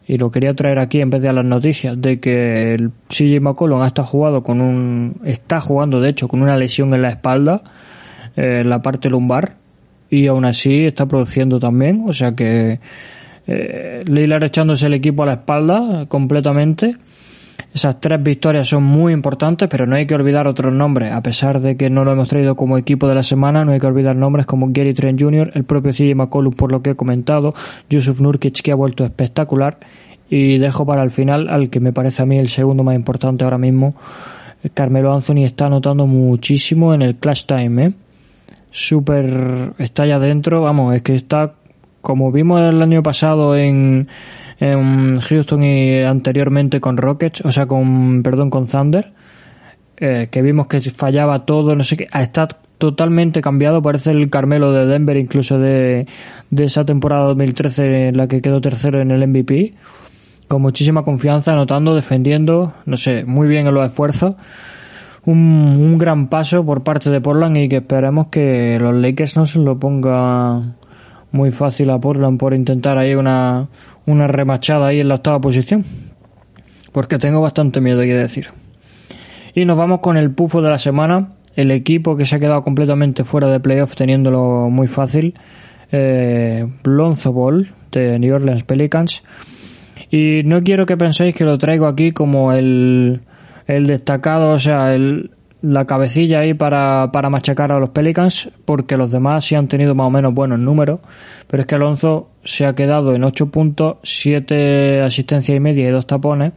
[0.07, 3.41] y lo quería traer aquí en vez de a las noticias de que el CJ
[3.41, 7.63] McCollum está jugado con un está jugando de hecho con una lesión en la espalda
[8.37, 9.55] eh, en la parte lumbar
[10.13, 12.79] y aún así está produciendo también o sea que
[13.47, 16.97] eh, echándose el equipo a la espalda completamente
[17.75, 21.11] esas tres victorias son muy importantes, pero no hay que olvidar otros nombres.
[21.11, 23.81] A pesar de que no lo hemos traído como equipo de la semana, no hay
[23.81, 26.95] que olvidar nombres como Gary Trent Jr., el propio CJ McCollum, por lo que he
[26.97, 27.55] comentado,
[27.89, 29.79] Yusuf Nurkic, que ha vuelto espectacular.
[30.29, 33.45] Y dejo para el final al que me parece a mí el segundo más importante
[33.45, 33.95] ahora mismo.
[34.75, 37.93] Carmelo Anthony está anotando muchísimo en el Clash Time, ¿eh?
[38.73, 39.75] Súper.
[39.79, 41.55] Está allá adentro, vamos, es que está.
[42.01, 44.09] Como vimos el año pasado en
[44.63, 49.13] en Houston y anteriormente con Rockets, o sea, con, perdón, con Thunder,
[49.97, 52.47] eh, que vimos que fallaba todo, no sé qué, está
[52.79, 56.07] totalmente cambiado, parece el Carmelo de Denver, incluso de,
[56.51, 59.75] de esa temporada 2013 en la que quedó tercero en el MVP,
[60.47, 64.37] con muchísima confianza, anotando, defendiendo, no sé, muy bien en los esfuerzos.
[65.25, 69.47] Un, un gran paso por parte de Portland y que esperemos que los Lakers no
[69.47, 70.75] se lo ponga
[71.33, 73.69] muy fácil a Portland por intentar ahí una,
[74.07, 75.85] una remachada ahí en la octava posición.
[76.93, 78.49] Porque tengo bastante miedo, hay que decir.
[79.55, 81.33] Y nos vamos con el pufo de la semana.
[81.57, 85.35] El equipo que se ha quedado completamente fuera de playoff teniéndolo muy fácil.
[85.91, 89.23] Eh, Lonzo Ball de New Orleans Pelicans.
[90.11, 93.21] Y no quiero que penséis que lo traigo aquí como el,
[93.77, 95.31] el destacado, o sea, el,
[95.63, 99.95] la cabecilla ahí para, para machacar a los Pelicans, porque los demás sí han tenido
[99.95, 101.01] más o menos buenos números,
[101.47, 105.91] pero es que Alonso se ha quedado en 8 puntos, 7 asistencias y media y
[105.93, 106.53] 2 tapones,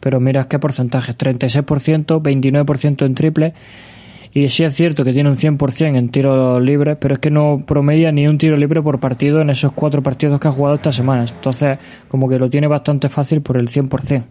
[0.00, 3.54] pero mira qué porcentajes, 36%, 29% en triple,
[4.34, 7.64] y sí es cierto que tiene un 100% en tiros libres, pero es que no
[7.66, 10.92] promedia ni un tiro libre por partido en esos cuatro partidos que ha jugado esta
[10.92, 14.24] semana, entonces como que lo tiene bastante fácil por el 100%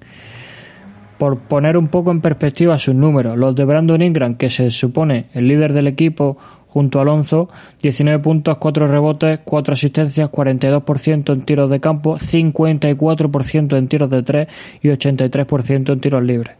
[1.21, 3.37] por poner un poco en perspectiva sus números.
[3.37, 7.47] Los de Brandon Ingram, que se supone el líder del equipo junto a Alonso,
[7.79, 14.23] 19 puntos, 4 rebotes, 4 asistencias, 42% en tiros de campo, 54% en tiros de
[14.23, 14.47] 3
[14.81, 16.55] y 83% en tiros libres.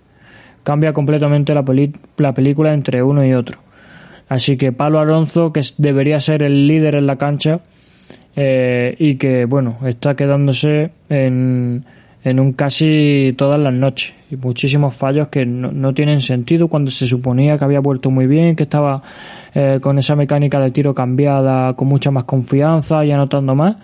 [0.61, 1.65] Cambia completamente la,
[2.17, 3.57] la película entre uno y otro.
[4.29, 7.61] Así que Palo Alonso, que debería ser el líder en la cancha,
[8.35, 11.83] eh, y que, bueno, está quedándose en
[12.23, 17.07] en un casi todas las noches y muchísimos fallos que no, tienen sentido cuando se
[17.07, 19.01] suponía que había vuelto muy bien, que estaba
[19.53, 23.75] eh, con esa mecánica de tiro cambiada con mucha más confianza y anotando más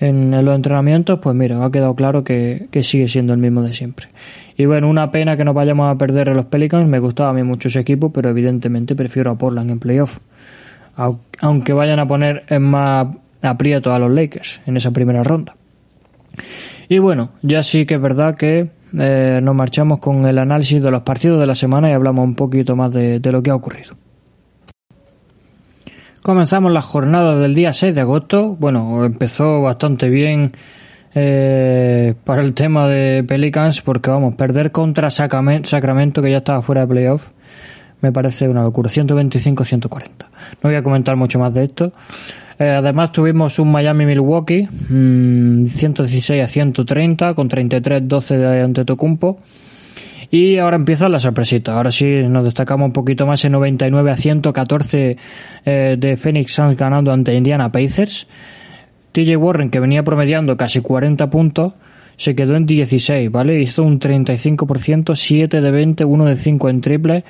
[0.00, 4.08] en, los entrenamientos, pues mira, ha quedado claro que, sigue siendo el mismo de siempre.
[4.56, 7.32] Y bueno, una pena que nos vayamos a perder en los Pelicans, me gustaba a
[7.32, 10.18] mí mucho ese equipo, pero evidentemente prefiero a Portland en playoff.
[11.40, 13.08] Aunque vayan a poner en más
[13.42, 15.56] aprieto a los Lakers en esa primera ronda.
[16.88, 20.90] Y bueno, ya sí que es verdad que eh, nos marchamos con el análisis de
[20.90, 23.94] los partidos de la semana y hablamos un poquito más de, lo que ha ocurrido.
[26.22, 28.56] Comenzamos la jornada del día 6 de agosto.
[28.58, 30.52] Bueno, empezó bastante bien
[31.14, 36.82] eh, para el tema de Pelicans porque vamos, perder contra Sacramento que ya estaba fuera
[36.82, 37.30] de playoff
[38.04, 38.90] me parece una locura.
[38.90, 40.08] 125-140.
[40.62, 41.94] No voy a comentar mucho más de esto.
[42.58, 49.38] Eh, además tuvimos un Miami-Milwaukee, 116 mm, a 130 con 33-12 de Antetokounmpo.
[50.30, 51.76] Y ahora empieza la sorpresita.
[51.76, 55.16] Ahora sí nos destacamos un poquito más en 99 a 114
[55.64, 58.26] eh, de Phoenix Suns ganando ante Indiana Pacers.
[59.12, 61.72] TJ Warren, que venía promediando casi 40 puntos,
[62.16, 63.60] se quedó en 16, ¿vale?
[63.60, 67.24] Hizo un 35%, 7 de 20, 1 de 5 en triple.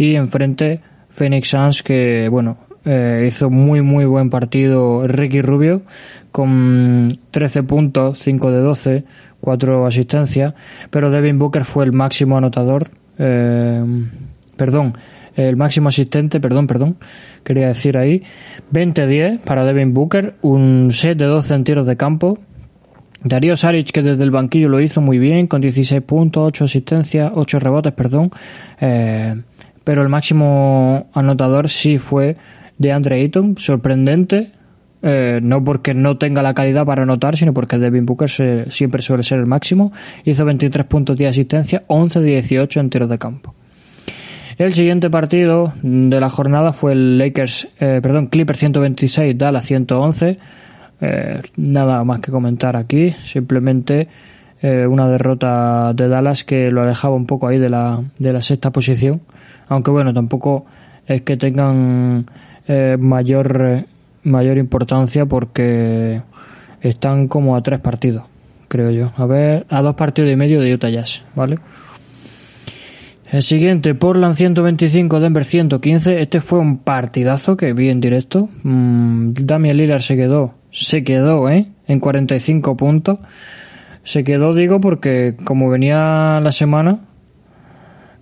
[0.00, 5.82] Y enfrente Phoenix Suns, que, bueno, eh, hizo muy muy buen partido Ricky Rubio
[6.32, 9.04] con 13 puntos, 5 de 12,
[9.42, 10.54] 4 asistencias,
[10.88, 13.84] pero Devin Booker fue el máximo anotador, eh,
[14.56, 14.94] perdón,
[15.36, 16.96] el máximo asistente, perdón, perdón,
[17.44, 18.22] quería decir ahí,
[18.72, 22.38] 20-10 para Devin Booker, un 7 de 12 en tiros de campo,
[23.22, 27.30] Darío Saric, que desde el banquillo lo hizo muy bien, con 16 puntos, 8 asistencias,
[27.34, 28.30] 8 rebotes, perdón.
[28.80, 29.34] Eh,
[29.90, 32.36] pero el máximo anotador sí fue
[32.78, 34.52] de Andre Ayton, sorprendente.
[35.02, 38.30] Eh, no porque no tenga la calidad para anotar, sino porque Devin Booker
[38.70, 39.90] siempre suele ser el máximo.
[40.24, 43.52] Hizo 23 puntos de asistencia, 11 de 18 en tiros de campo.
[44.58, 50.38] El siguiente partido de la jornada fue el Lakers, eh, perdón, Clippers 126, Dallas 111.
[51.00, 54.06] Eh, nada más que comentar aquí, simplemente
[54.62, 58.40] eh, una derrota de Dallas que lo alejaba un poco ahí de la, de la
[58.40, 59.22] sexta posición,
[59.70, 60.66] aunque bueno, tampoco
[61.06, 62.26] es que tengan
[62.66, 63.86] eh, mayor,
[64.24, 66.20] mayor importancia porque
[66.80, 68.24] están como a tres partidos,
[68.68, 69.12] creo yo.
[69.16, 71.58] A ver, a dos partidos y medio de Utah Jazz, ¿vale?
[73.30, 76.20] El siguiente, Portland 125, Denver 115.
[76.20, 78.48] Este fue un partidazo que vi en directo.
[78.64, 81.68] Mm, Damian Lillard se quedó, se quedó, ¿eh?
[81.86, 83.20] En 45 puntos.
[84.02, 87.02] Se quedó, digo, porque como venía la semana,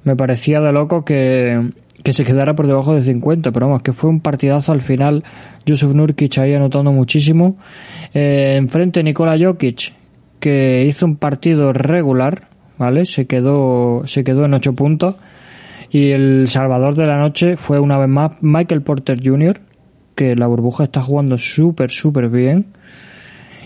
[0.08, 1.70] me parecía de loco que,
[2.02, 3.52] que se quedara por debajo de 50.
[3.52, 5.22] Pero vamos, que fue un partidazo al final.
[5.66, 7.56] Yusuf Nurkic ahí anotando muchísimo.
[8.14, 9.92] Eh, enfrente Nikola Jokic,
[10.40, 13.04] que hizo un partido regular ¿vale?
[13.04, 15.16] Se quedó, se quedó en 8 puntos.
[15.90, 19.58] Y el salvador de la noche fue una vez más Michael Porter Jr.,
[20.14, 22.66] que la burbuja está jugando súper, súper bien.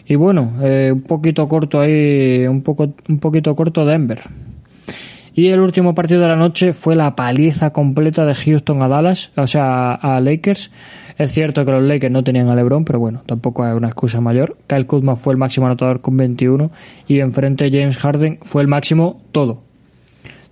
[0.07, 4.21] Y bueno, eh, un poquito corto ahí, un, poco, un poquito corto Denver.
[5.35, 9.33] Y el último partido de la noche fue la paliza completa de Houston a Dallas,
[9.37, 10.71] o sea, a Lakers.
[11.17, 14.21] Es cierto que los Lakers no tenían a LeBron, pero bueno, tampoco es una excusa
[14.21, 14.59] mayor.
[14.67, 16.71] Kyle Kuzma fue el máximo anotador con 21
[17.09, 19.63] y enfrente James Harden fue el máximo todo.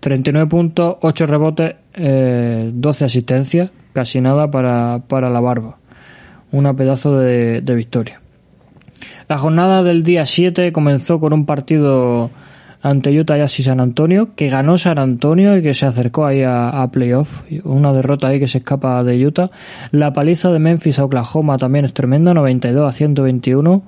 [0.00, 5.76] 39 puntos, 8 rebotes, 12 eh, asistencias, casi nada para, para la barba.
[6.52, 8.20] Una pedazo de, de victoria.
[9.28, 12.30] La jornada del día 7 comenzó con un partido
[12.82, 16.42] ante Utah Jazz y San Antonio, que ganó San Antonio y que se acercó ahí
[16.42, 17.42] a, playoff.
[17.64, 19.50] Una derrota ahí que se escapa de Utah.
[19.90, 23.82] La paliza de Memphis a Oklahoma también es tremenda, 92 a 121.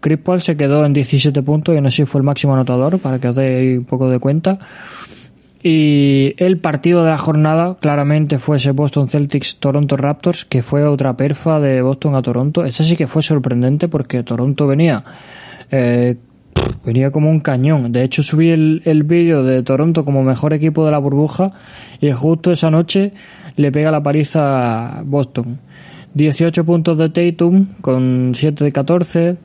[0.00, 3.18] Chris Paul se quedó en 17 puntos y en así fue el máximo anotador, para
[3.18, 4.58] que os deis un poco de cuenta.
[5.62, 10.84] Y el partido de la jornada claramente fue ese Boston Celtics Toronto Raptors, que fue
[10.84, 12.64] otra perfa de Boston a Toronto.
[12.64, 15.04] Ese sí que fue sorprendente porque Toronto venía
[15.70, 16.16] eh,
[16.84, 17.92] venía como un cañón.
[17.92, 21.52] De hecho, subí el, el vídeo de Toronto como mejor equipo de la burbuja
[22.00, 23.12] y justo esa noche
[23.56, 25.58] le pega la paliza a Boston.
[26.14, 29.36] 18 puntos de Tatum con 7 de 14,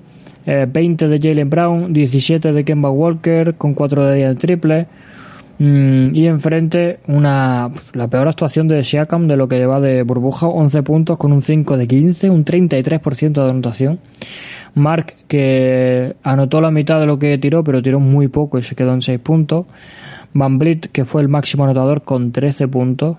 [0.67, 4.87] 20 eh, de Jalen Brown, 17 de Kemba Walker con 4 de 10 triple.
[5.59, 10.47] Mm, y enfrente una la peor actuación de Siakam de lo que lleva de burbuja,
[10.47, 13.99] 11 puntos con un 5 de 15, un 33% de anotación.
[14.77, 18.75] Mark, que anotó la mitad de lo que tiró, pero tiró muy poco y se
[18.75, 19.65] quedó en 6 puntos.
[20.33, 23.17] Van Blit, que fue el máximo anotador con 13 puntos.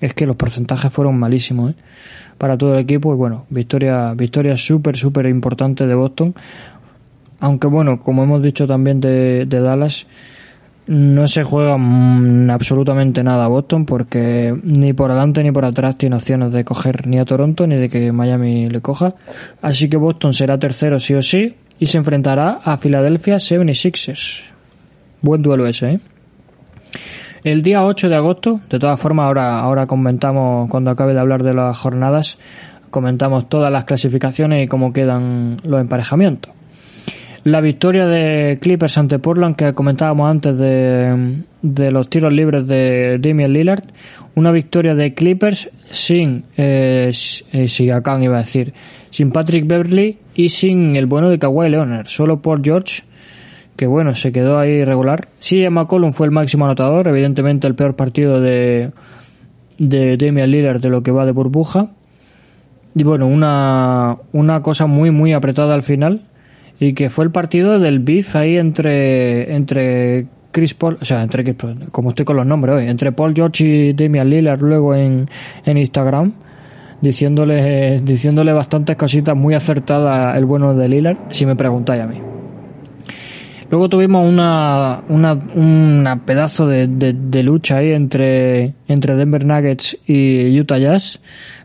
[0.00, 1.74] Es que los porcentajes fueron malísimos ¿eh?
[2.38, 3.14] para todo el equipo.
[3.14, 6.34] Y bueno, victoria, victoria súper, súper importante de Boston.
[7.38, 10.06] Aunque bueno, como hemos dicho también de, de Dallas,
[10.86, 15.96] no se juega mm, absolutamente nada a Boston porque ni por adelante ni por atrás
[15.96, 19.14] tiene opciones de coger ni a Toronto ni de que Miami le coja.
[19.62, 24.42] Así que Boston será tercero sí o sí y se enfrentará a Philadelphia 76ers.
[25.22, 26.00] Buen duelo ese, ¿eh?
[27.44, 31.42] El día 8 de agosto, de todas formas, ahora, ahora comentamos, cuando acabe de hablar
[31.42, 32.38] de las jornadas,
[32.88, 36.54] comentamos todas las clasificaciones y cómo quedan los emparejamientos.
[37.44, 43.52] La victoria de Clippers ante Portland que comentábamos antes de, los tiros libres de Damian
[43.52, 43.84] Lillard.
[44.34, 47.10] Una victoria de Clippers sin, eh,
[47.52, 48.72] eh iba a decir,
[49.10, 52.06] sin Patrick Beverly y sin el bueno de Kawhi Leonard.
[52.06, 53.02] Solo por George,
[53.76, 55.28] que bueno, se quedó ahí regular.
[55.38, 58.90] Sí, McCollum fue el máximo anotador, evidentemente el peor partido de,
[59.76, 61.90] de Damian Lillard de lo que va de burbuja.
[62.94, 66.22] Y bueno, una, una cosa muy, muy apretada al final
[66.88, 71.42] y que fue el partido del beef ahí entre entre Chris Paul, o sea, entre
[71.42, 74.94] Chris Paul, como estoy con los nombres hoy, entre Paul George y Damian Lillard luego
[74.94, 75.26] en,
[75.64, 76.32] en Instagram,
[77.00, 82.16] diciéndole, diciéndole bastantes cositas muy acertadas el bueno de Lillard, si me preguntáis a mí.
[83.70, 89.98] Luego tuvimos una, una, una pedazo de, de, de lucha ahí entre, entre Denver Nuggets
[90.06, 91.20] y Utah Jazz,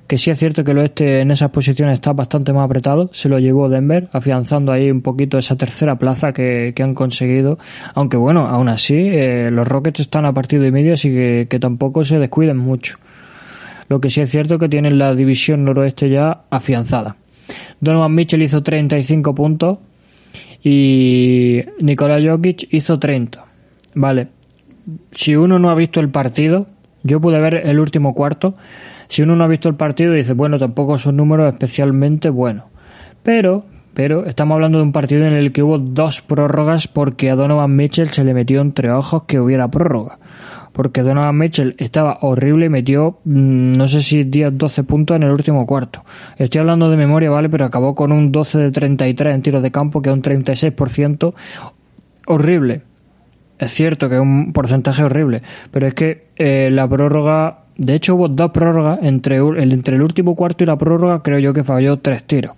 [0.10, 3.30] que sí es cierto que el oeste en esas posiciones está bastante más apretado, se
[3.30, 7.60] lo llevó Denver, afianzando ahí un poquito esa tercera plaza que, han conseguido,
[7.94, 11.60] aunque bueno, aún así eh, los Rockets están a partido y medio, así que, que
[11.60, 12.98] tampoco se descuiden mucho.
[13.88, 17.16] Lo que sí es cierto que tienen la división noroeste ya afianzada.
[17.80, 19.78] Donovan Mitchell hizo 35 puntos
[20.64, 23.46] y Nikola Jokic hizo 30.
[23.94, 24.30] Vale,
[25.12, 26.66] si uno no ha visto el partido,
[27.04, 28.56] yo pude ver el último cuarto,
[29.10, 32.66] si uno no ha visto el partido dice, bueno, tampoco son números especialmente buenos.
[33.22, 37.36] Pero, pero estamos hablando de un partido en el que hubo dos prórrogas porque a
[37.36, 40.20] Donovan Mitchell se le metió entre ojos que hubiera prórroga
[40.80, 45.24] porque Donovan Mitchell estaba horrible y metió, mm, no sé si 10, 12 puntos en
[45.24, 46.06] el último cuarto.
[46.38, 47.50] Estoy hablando de memoria, ¿vale?
[47.50, 51.34] Pero acabó con un 12 de 33 en tiros de campo, que es un 36%.
[52.28, 52.84] Horrible.
[53.58, 58.16] Es cierto que es un porcentaje horrible, pero es que eh, la prórroga, de hecho
[58.16, 62.24] hubo dos prórrogas, entre, el último cuarto y la prórroga creo yo que falló tres
[62.24, 62.52] tiros.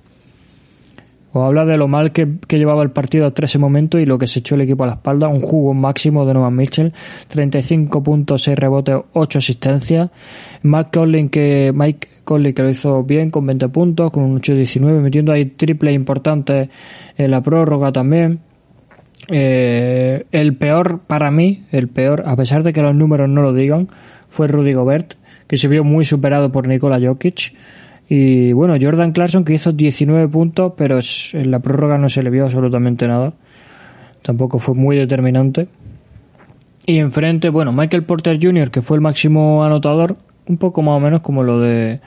[1.34, 4.28] O habla de lo mal que, llevaba el partido hasta ese momento y lo que
[4.28, 5.30] se echó el equipo a la espalda.
[5.30, 6.92] Un jugo máximo de Novan Mitchell.
[7.28, 10.10] 35 puntos, 6 rebotes, 8 asistencias.
[10.64, 15.02] Mike Conley que, Mike Conley que lo hizo bien con 20 puntos, con un 8-19,
[15.02, 16.70] metiendo ahí triple importante
[17.16, 18.40] en la prórroga también.
[19.30, 23.54] Eh, el peor para mí, el peor, a pesar de que los números no lo
[23.54, 23.88] digan,
[24.32, 25.14] fue Rudy Gobert,
[25.48, 27.54] que se vio muy superado por Nikola Jokic.
[28.10, 31.00] Y bueno, Jordan Clarkson que hizo 19 puntos, pero
[31.34, 33.34] en la prórroga no se le vio absolutamente nada.
[34.22, 35.68] Tampoco fue muy determinante.
[36.86, 40.16] Y enfrente, bueno, Michael Porter Jr., que fue el máximo anotador,
[40.48, 42.00] un poco más o menos como lo de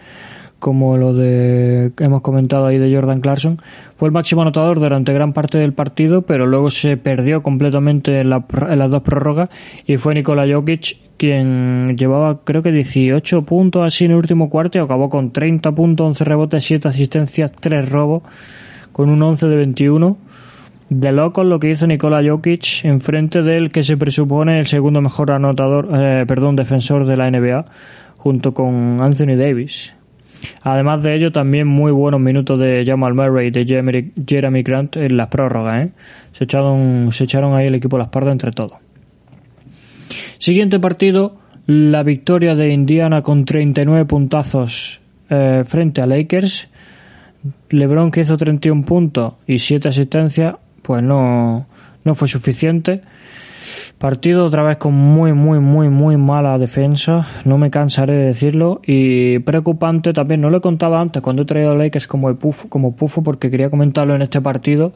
[0.64, 3.59] como lo de hemos comentado ahí de Jordan Clarkson,
[3.96, 8.33] fue el máximo anotador durante gran parte del partido, pero luego se perdió completamente en,
[8.33, 9.50] en las dos prórrogas
[9.87, 14.79] y fue Nikola Jokic quien llevaba creo que 18 puntos así en el último cuarto
[14.79, 18.22] y acabó con 30 puntos, 11 rebotes, 7 asistencias, 3 robos,
[18.92, 20.16] con un 11 de 21.
[20.88, 25.31] De locos lo que hizo Nikola Jokic enfrente del que se presupone el segundo mejor
[25.31, 27.66] anotador, eh, perdón, defensor de la NBA,
[28.16, 29.94] junto con Anthony Davis.
[30.63, 35.17] Además de ello, también muy buenos minutos de Jamal Murray y de Jeremy Grant en
[35.17, 35.87] las prórrogas.
[35.87, 35.91] ¿eh?
[36.33, 38.79] Se, echaron, se echaron ahí el equipo a las partes entre todos.
[40.39, 46.69] Siguiente partido, la victoria de Indiana con 39 puntazos eh, frente a Lakers.
[47.71, 51.67] LeBron que hizo 31 puntos y 7 asistencias, pues no,
[52.05, 53.03] no fue suficiente.
[53.99, 57.27] Partido otra vez con muy, muy, muy, muy mala defensa.
[57.45, 58.81] No me cansaré de decirlo.
[58.87, 60.41] Y preocupante también.
[60.41, 62.37] No lo he contado antes cuando he traído a como, el
[62.69, 64.93] como pufo porque quería comentarlo en este partido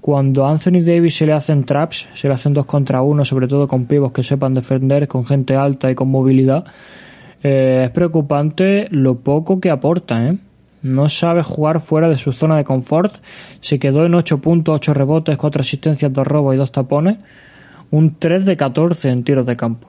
[0.00, 3.48] cuando a Anthony Davis se le hacen traps, se le hacen dos contra uno, sobre
[3.48, 6.64] todo con pibos que sepan defender, con gente alta y con movilidad,
[7.42, 10.36] eh, es preocupante lo poco que aporta, ¿eh?
[10.82, 13.16] No sabe jugar fuera de su zona de confort.
[13.58, 17.16] Se quedó en 8 puntos, 8 rebotes, 4 asistencias, 2 robos y 2 tapones.
[17.90, 19.88] Un 3 de 14 en tiros de campo.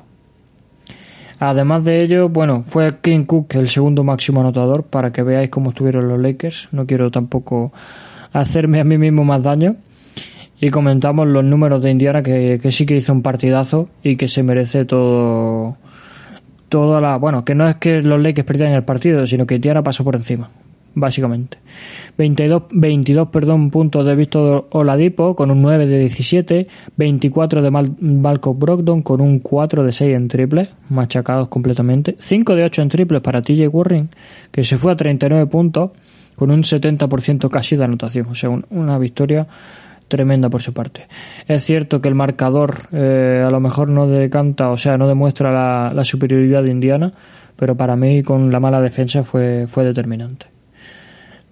[1.40, 5.70] Además de ello, bueno, fue King Cook el segundo máximo anotador para que veáis cómo
[5.70, 6.70] estuvieron los Lakers.
[6.72, 7.72] No quiero tampoco
[8.34, 9.76] hacerme a mí mismo más daño
[10.60, 14.44] y comentamos los números de Indiana que, sí que hizo un partidazo y que se
[14.44, 15.78] merece todo
[16.70, 19.84] toda la bueno que no es que los Lakers perdieran el partido sino que Indiana
[19.84, 20.50] pasó por encima
[21.00, 21.58] básicamente
[22.18, 27.96] 22 22 perdón puntos de Víctor Oladipo con un 9 de 17 24 de Mal
[28.00, 32.90] Malcolm Brogdon con un 4 de 6 en triple machacados completamente 5 de 8 en
[32.90, 34.10] triples para TJ Warren
[34.52, 35.92] que se fue a 39 puntos
[36.36, 39.48] con un 70% casi de anotación o sea una victoria
[40.08, 41.08] tremenda por su parte.
[41.48, 45.92] Es cierto que el marcador eh, a lo mejor no decanta, o sea, no demuestra
[45.94, 47.14] la, superioridad de Indiana,
[47.56, 50.57] pero para mí con la mala defensa fue, fue determinante.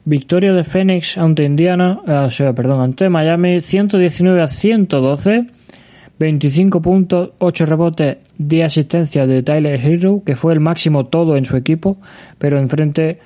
[0.05, 5.47] Victoria de Phoenix ante Indiana, eh, o sea, perdón, ante Miami, 119 a 112,
[6.19, 11.45] 25 puntos, 8 rebotes, 10 asistencias de Tyler Hero, que fue el máximo todo en
[11.45, 11.97] su equipo,
[12.37, 13.19] pero enfrente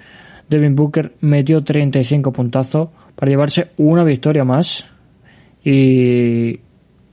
[0.49, 4.89] Devin Booker metió 35 puntazos para llevarse una victoria más
[5.63, 6.61] y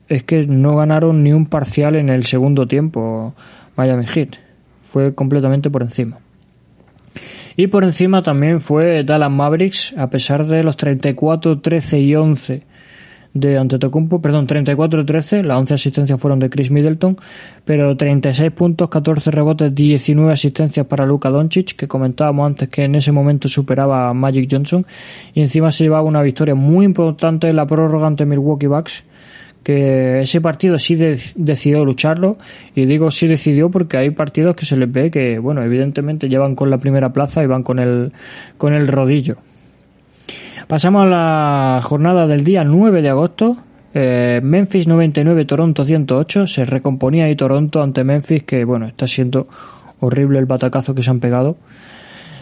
[0.08, 3.34] es que no ganaron ni un parcial en el segundo tiempo
[3.76, 4.36] Miami Heat.
[4.80, 6.18] Fue completamente por encima.
[7.56, 12.62] Y por encima también fue Dallas Mavericks, a pesar de los 34, 13 y 11
[13.40, 17.16] de Antetokounmpo, perdón, 34-13, las 11 asistencias fueron de Chris Middleton,
[17.64, 22.94] pero 36 puntos, 14 rebotes, 19 asistencias para Luka Doncic, que comentábamos antes que en
[22.94, 24.86] ese momento superaba a Magic Johnson,
[25.34, 29.04] y encima se llevaba una victoria muy importante en la prórroga ante Milwaukee Bucks,
[29.66, 32.38] que ese partido sí decidió lucharlo,
[32.76, 36.54] y digo sí decidió porque hay partidos que se les ve que, bueno, evidentemente llevan
[36.54, 38.12] con la primera plaza y van con el,
[38.58, 39.38] con el rodillo.
[40.68, 43.56] Pasamos a la jornada del día 9 de agosto.
[43.92, 46.46] Eh, Memphis 99, Toronto 108.
[46.46, 49.48] Se recomponía ahí Toronto ante Memphis, que bueno, está siendo
[49.98, 51.56] horrible el batacazo que se han pegado.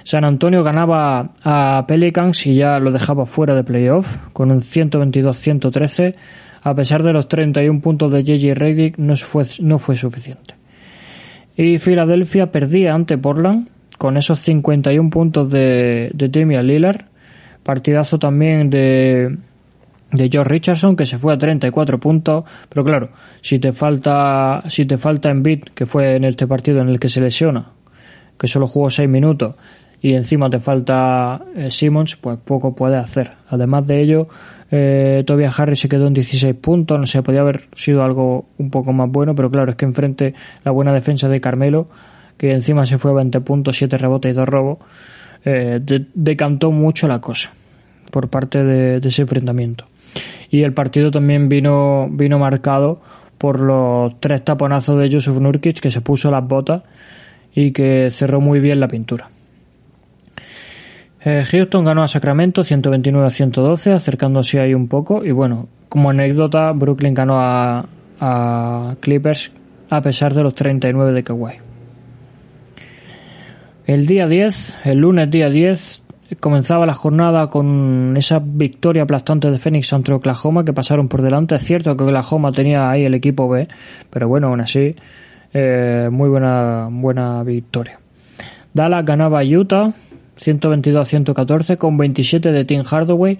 [0.03, 6.16] San Antonio ganaba a Pelicans y ya lo dejaba fuera de playoff con un 122-113.
[6.65, 10.55] A pesar de los 31 puntos de JJ Redick no fue, no fue suficiente.
[11.57, 17.03] Y Filadelfia perdía ante Portland con esos 51 puntos de, de Damian Lillard.
[17.62, 19.37] Partidazo también de,
[20.11, 23.11] de George Richardson que se fue a 34 puntos, pero claro,
[23.43, 27.09] si te falta si te falta Embiid, que fue en este partido en el que
[27.09, 27.73] se lesiona,
[28.39, 29.55] que solo jugó 6 minutos
[30.05, 33.31] y encima te falta eh, Simmons, pues poco puede hacer.
[33.49, 34.29] Además de ello,
[34.77, 38.70] eh, Tobias Harris se quedó en 16 puntos, no sé, podía haber sido algo un
[38.70, 41.87] poco más bueno, pero claro, es que enfrente la buena defensa de Carmelo,
[42.37, 44.79] que encima se fue a 20 puntos, 7 rebotes y 2 robos,
[45.45, 45.81] eh,
[46.14, 47.53] decantó mucho la cosa
[48.11, 49.87] por parte de, de ese enfrentamiento
[50.51, 53.01] y el partido también vino, vino marcado
[53.39, 56.83] por los tres taponazos de Joseph Nurkic que se puso las botas
[57.55, 59.29] y que cerró muy bien la pintura.
[61.25, 65.25] Eh, Houston ganó a Sacramento 129 a 112, acercándose ahí un poco.
[65.25, 67.87] Y bueno, como anécdota, Brooklyn ganó a,
[69.01, 69.53] Clippers
[69.91, 71.53] a pesar de los 39 de Kawhi.
[73.87, 76.03] El día 10, el lunes día 10,
[76.41, 81.55] comenzaba la jornada con esa victoria aplastante de Phoenix ante Oklahoma que pasaron por delante.
[81.55, 83.68] Es cierto que Oklahoma tenía ahí el equipo B,
[84.09, 84.97] pero bueno, aún así,
[85.53, 87.99] eh, muy buena, buena victoria.
[88.72, 89.93] Dallas ganaba a Utah
[90.37, 93.39] 122 114 con 27 de Tim Hardaway,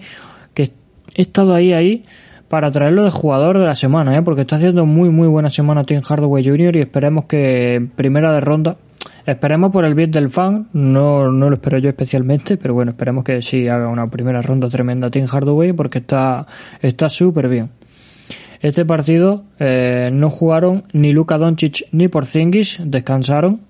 [0.53, 0.71] que
[1.13, 2.05] he estado ahí, ahí
[2.47, 4.21] para traerlo de jugador de la semana, ¿eh?
[4.21, 6.75] porque está haciendo muy, muy buena semana Tim Hardaway Jr.
[6.75, 8.77] y esperemos que primera de ronda
[9.25, 13.23] Esperemos por el bien del fan, no, no lo espero yo especialmente, pero bueno, esperemos
[13.23, 16.45] que sí haga una primera ronda tremenda Tim Hardaway porque está
[16.79, 17.69] está súper bien.
[18.61, 23.61] Este partido eh, no jugaron ni Luka Doncic ni Porzingis, descansaron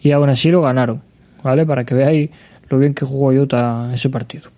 [0.00, 1.00] y aún así lo ganaron,
[1.44, 1.64] ¿vale?
[1.64, 2.30] Para que veáis
[2.68, 4.50] lo bien que jugó Utah ese partido.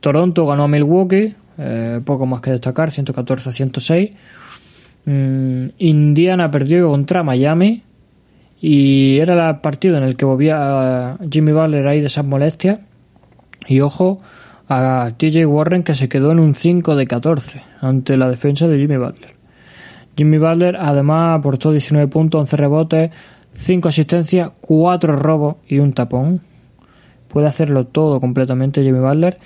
[0.00, 4.10] Toronto ganó a Milwaukee, eh, poco más que destacar, 114 a 106.
[5.06, 7.82] Mm, Indiana perdió contra Miami,
[8.66, 12.78] y era el partido en el que volvía Jimmy Butler ahí de esas molestias.
[13.66, 14.22] Y ojo
[14.68, 18.78] a TJ Warren que se quedó en un 5 de 14 ante la defensa de
[18.78, 19.32] Jimmy Butler.
[20.16, 23.10] Jimmy Butler además aportó 19 puntos, 11 rebotes,
[23.52, 26.40] 5 asistencias, 4 robos y un tapón.
[27.34, 29.38] Puede hacerlo todo completamente Jimmy Butler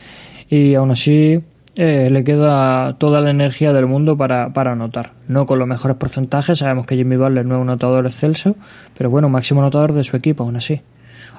[0.51, 1.41] y aún así
[1.75, 5.13] eh, le queda toda la energía del mundo para, para anotar.
[5.27, 8.57] No con los mejores porcentajes, sabemos que Jimmy Butler no es un anotador excelso,
[8.97, 10.83] pero bueno, máximo anotador de su equipo aún así.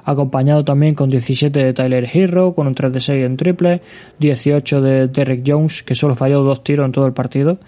[0.04, 3.80] Acompañado también con 17 de Tyler Hero, con un 3 de 6 en triple,
[4.18, 7.58] 18 de Derek Jones, que solo falló dos tiros en todo el partido,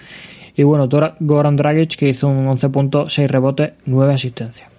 [0.57, 0.89] y bueno,
[1.21, 4.72] Goran Dragic, que hizo un 11 puntos, 6 rebotes, 9 asistencias.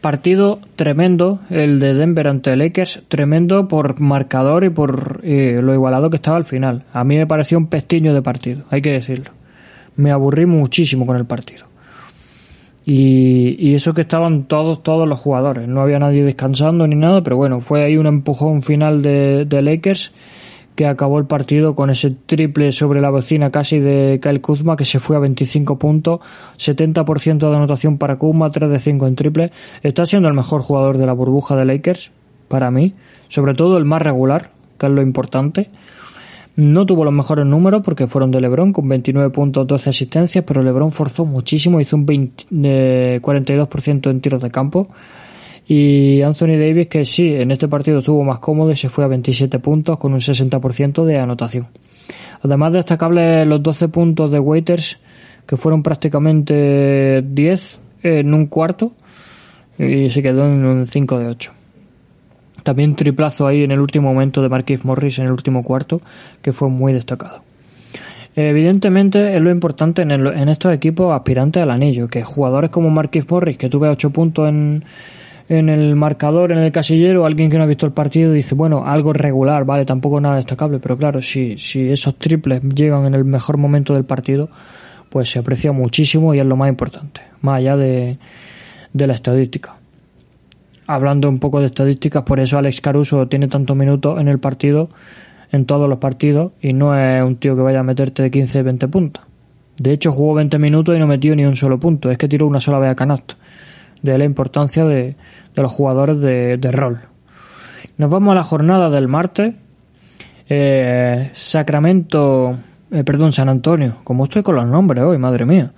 [0.00, 6.08] Partido tremendo, el de Denver ante Lakers, tremendo por marcador y por eh, lo igualado
[6.08, 6.84] que estaba al final.
[6.92, 9.32] A mí me pareció un pestiño de partido, hay que decirlo.
[9.96, 11.66] Me aburrí muchísimo con el partido.
[12.84, 15.68] Y, eso que estaban todos, todos los jugadores.
[15.68, 19.62] No había nadie descansando ni nada, pero bueno, fue ahí un empujón final de, de
[19.62, 20.12] Lakers
[20.78, 24.84] que acabó el partido con ese triple sobre la bocina casi de Kyle Kuzma que
[24.84, 26.20] se fue a 25 puntos,
[26.56, 29.50] 70% de anotación para Kuzma, 3 de 5 en triple.
[29.82, 32.12] Está siendo el mejor jugador de la burbuja de Lakers
[32.46, 32.94] para mí,
[33.26, 35.68] sobre todo el más regular, que es lo importante.
[36.54, 40.62] No tuvo los mejores números porque fueron de LeBron con 29 puntos, 12 asistencias, pero
[40.62, 44.86] LeBron forzó muchísimo, hizo un 42% eh, en tiros de campo
[45.70, 49.06] y Anthony Davis, que sí, en este partido estuvo más cómodo y se fue a
[49.06, 51.66] 27 puntos con un 60% de anotación.
[52.42, 54.98] Además destacables los 12 puntos de Waiters,
[55.46, 58.92] que fueron prácticamente 10 en un cuarto
[59.78, 61.52] y se quedó en un 5 de 8.
[62.62, 66.00] También triplazo ahí en el último momento de Marquis Morris en el último cuarto,
[66.40, 67.42] que fue muy destacado.
[68.34, 73.58] Evidentemente es lo importante en, estos equipos aspirantes al anillo, que jugadores como Marquis Morris,
[73.58, 74.84] que tuve 8 puntos en,
[75.48, 78.84] en el marcador, en el casillero, alguien que no ha visto el partido dice, bueno,
[78.86, 83.24] algo regular, vale, tampoco nada destacable, pero claro, si, si esos triples llegan en el
[83.24, 84.50] mejor momento del partido,
[85.08, 88.18] pues se aprecia muchísimo y es lo más importante, más allá de,
[88.92, 89.76] la estadística.
[90.86, 94.90] Hablando un poco de estadísticas, por eso Alex Caruso tiene tantos minutos en el partido,
[95.50, 98.62] en todos los partidos, y no es un tío que vaya a meterte de 15,
[98.62, 99.24] 20 puntos.
[99.78, 102.46] De hecho, jugó 20 minutos y no metió ni un solo punto, es que tiró
[102.46, 103.36] una sola vez a canasto
[104.02, 105.16] de la importancia de,
[105.54, 107.00] los jugadores de, rol.
[107.96, 109.54] Nos vamos a la jornada del martes.
[110.48, 112.56] Eh, Sacramento,
[112.90, 115.72] eh, perdón, San Antonio, como estoy con los nombres hoy, madre mía.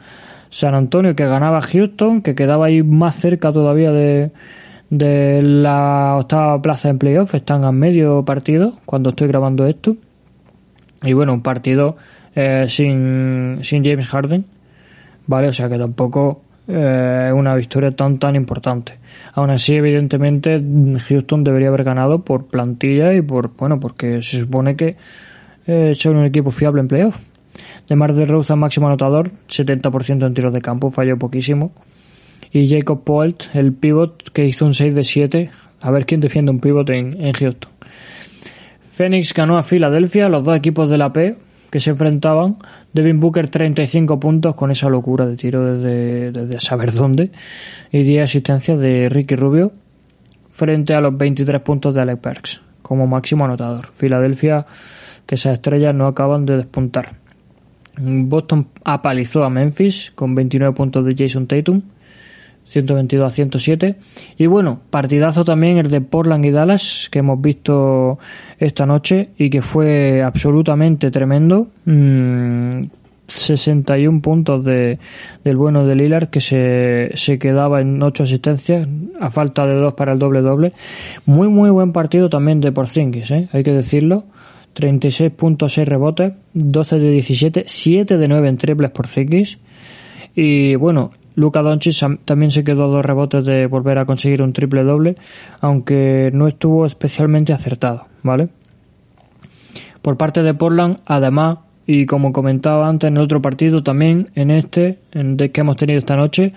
[0.50, 4.32] San Antonio que ganaba Houston, que quedaba ahí más cerca todavía de,
[4.90, 9.96] de la octava plaza en playoff, están a medio partido cuando estoy grabando esto.
[11.02, 11.96] Y bueno, un partido
[12.34, 14.44] eh, sin, sin James Harden,
[15.26, 15.48] ¿vale?
[15.48, 18.98] O sea que tampoco eh, una victoria tan tan importante.
[19.34, 20.62] Aún así, evidentemente,
[21.08, 24.96] Houston debería haber ganado por plantilla y por, bueno, porque se supone que
[25.66, 27.18] eh, son un equipo fiable en playoff.
[27.88, 31.72] De Mar de Rosa, máximo anotador, 70% en tiros de campo, falló poquísimo.
[32.52, 35.50] Y Jacob Poelt, el pivot, que hizo un 6 de 7.
[35.80, 37.70] A ver quién defiende un pivot en, en Houston.
[38.92, 41.36] Phoenix ganó a Filadelfia, los dos equipos de la P
[41.70, 42.56] que se enfrentaban.
[42.92, 47.30] Devin Booker 35 puntos con esa locura de tiro desde, desde saber dónde.
[47.92, 49.72] Y 10 asistencias de Ricky Rubio
[50.50, 53.86] frente a los 23 puntos de Alex Perks como máximo anotador.
[53.92, 54.66] Filadelfia,
[55.24, 57.14] que esas estrellas no acaban de despuntar.
[57.98, 61.82] Boston apalizó a Memphis con 29 puntos de Jason Tatum.
[62.70, 63.96] 122 a 107.
[64.38, 68.18] Y bueno, partidazo también el de Portland y Dallas que hemos visto
[68.58, 71.66] esta noche y que fue absolutamente tremendo.
[73.26, 74.98] 61 mm, puntos de,
[75.42, 78.86] del bueno de Lillard que se, se quedaba en 8 asistencias
[79.20, 80.72] a falta de 2 para el doble doble.
[81.26, 83.48] Muy muy buen partido también de Porzingis, ¿eh?
[83.52, 84.24] hay que decirlo.
[84.76, 89.58] 36.6 rebotes, 12 de 17, 7 de 9 en triples por Zingis.
[90.34, 94.52] Y bueno, Luca Doncic también se quedó a dos rebotes de volver a conseguir un
[94.52, 95.16] triple doble,
[95.60, 98.48] aunque no estuvo especialmente acertado, ¿vale?
[100.02, 104.50] Por parte de Portland, además, y como comentaba antes en el otro partido, también en
[104.50, 106.52] este, en de que hemos tenido esta noche,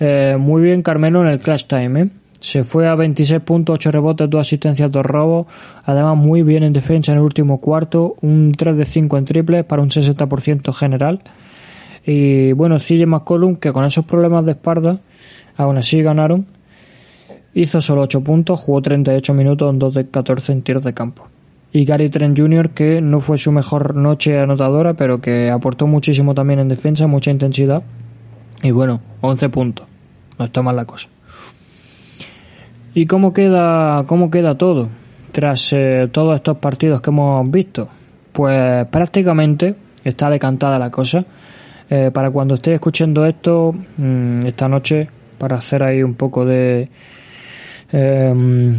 [0.00, 2.08] eh, muy bien Carmelo en el Clash Time, ¿eh?
[2.44, 5.46] Se fue a 26.8 rebotes, 2 asistencias, 2 robos.
[5.86, 8.16] Además, muy bien en defensa en el último cuarto.
[8.20, 11.22] Un 3 de 5 en triples para un 60% general.
[12.06, 15.00] Y bueno, CJ McCollum, que con esos problemas de espalda,
[15.56, 16.46] aún así ganaron.
[17.54, 21.28] Hizo solo 8 puntos, jugó 38 minutos en 2 de 14 en tiros de campo.
[21.72, 26.34] Y Gary Trent Jr., que no fue su mejor noche anotadora, pero que aportó muchísimo
[26.34, 27.82] también en defensa, mucha intensidad.
[28.62, 29.86] Y bueno, 11 puntos.
[30.38, 31.08] No está mal la cosa.
[32.94, 34.88] ¿Y cómo queda, cómo queda todo
[35.32, 37.88] tras eh, todos estos partidos que hemos visto?
[38.32, 39.74] Pues prácticamente
[40.04, 41.24] está decantada la cosa.
[41.90, 45.08] Eh, para cuando esté escuchando esto, mm, esta noche,
[45.38, 46.88] para hacer ahí un poco de,
[47.92, 48.74] em,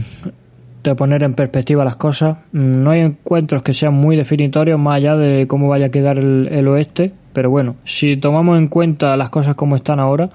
[0.83, 4.95] de poner en perspectiva las cosas, mm, no hay encuentros que sean muy definitorios más
[4.95, 9.29] allá de cómo vaya a quedar el oeste, pero bueno, si tomamos en cuenta las
[9.29, 10.29] cosas como están ahora,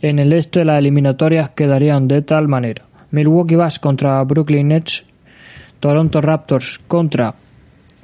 [0.00, 2.82] en el este las eliminatorias quedarían de tal manera.
[3.10, 5.04] Milwaukee Bucks contra Brooklyn Nets,
[5.80, 7.34] Toronto Raptors contra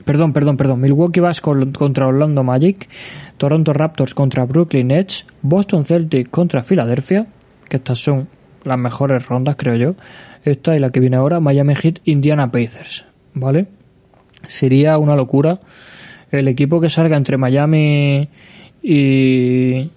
[0.05, 2.89] perdón, perdón, perdón, Milwaukee Bucks contra Orlando Magic,
[3.43, 7.27] Toronto Raptors contra Brooklyn Nets, Boston Celtics contra Filadelfia,
[7.69, 8.29] que estas son
[8.63, 9.95] las mejores rondas, creo yo.
[10.45, 13.67] Esta y la que viene ahora, Miami Heat, Indiana Pacers, ¿vale?
[14.47, 15.59] Sería una locura
[16.31, 18.29] el equipo que salga entre Miami
[18.81, 19.91] y,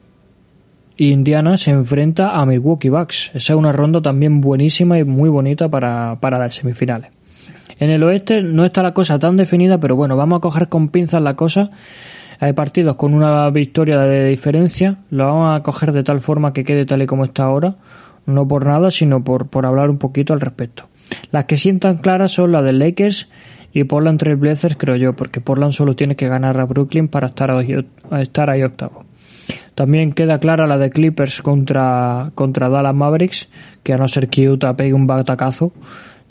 [0.98, 3.30] Indiana se enfrenta a Milwaukee Bucks.
[3.36, 7.12] Esa es una ronda también buenísima y muy bonita para, para las semifinales.
[7.78, 10.90] En el oeste no está la cosa tan definida, pero bueno, vamos a coger con
[10.90, 11.70] pinzas la cosa.
[12.40, 16.64] Hay partidos con una victoria de diferencia, lo vamos a coger de tal forma que
[16.64, 17.76] quede tal y como está ahora,
[18.26, 20.88] no por nada, sino por, por hablar un poquito al respecto.
[21.32, 23.30] Las que sientan claras son las de Lakers
[23.74, 27.28] y Portland Trail Blazers, creo yo, porque Portland solo tiene que ganar a Brooklyn para
[27.28, 27.76] estar ahí,
[28.12, 29.06] estar ahí octavo.
[29.76, 33.50] También queda clara la de Clippers contra, contra Dallas Mavericks,
[33.84, 35.74] que a no ser que Utah pegue un batacazo,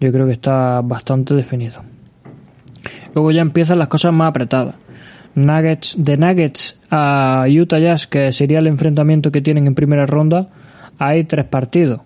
[0.01, 1.83] yo creo que está bastante definido.
[3.15, 4.75] Luego ya empiezan las cosas más apretadas.
[5.35, 10.49] Nuggets, de Nuggets a Utah Jazz, que sería el enfrentamiento que tienen en primera ronda,
[10.99, 12.01] hay tres partidos.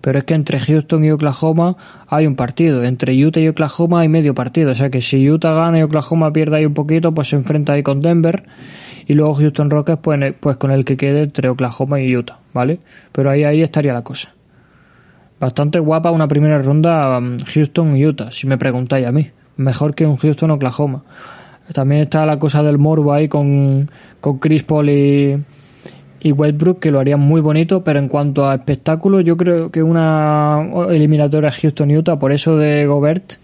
[0.00, 1.76] Pero es que entre Houston y Oklahoma
[2.08, 2.84] hay un partido.
[2.84, 4.70] Entre Utah y Oklahoma hay medio partido.
[4.70, 7.74] O sea que si Utah gana y Oklahoma pierde ahí un poquito, pues se enfrenta
[7.74, 8.44] ahí con Denver
[9.06, 12.80] y luego Houston Rockets pues, pues con el que quede entre Oklahoma y Utah, ¿vale?
[13.12, 14.32] Pero ahí, ahí estaría la cosa.
[15.40, 19.30] Bastante guapa una primera ronda um, Houston-Utah, si me preguntáis a mí.
[19.56, 21.02] Mejor que un Houston-Oklahoma.
[21.72, 23.88] También está la cosa del morbo ahí con,
[24.20, 25.36] con Chris Paul y,
[26.20, 29.82] y Westbrook, que lo harían muy bonito, pero en cuanto a espectáculo, yo creo que
[29.82, 33.34] una eliminatoria Houston-Utah, por eso de Gobert,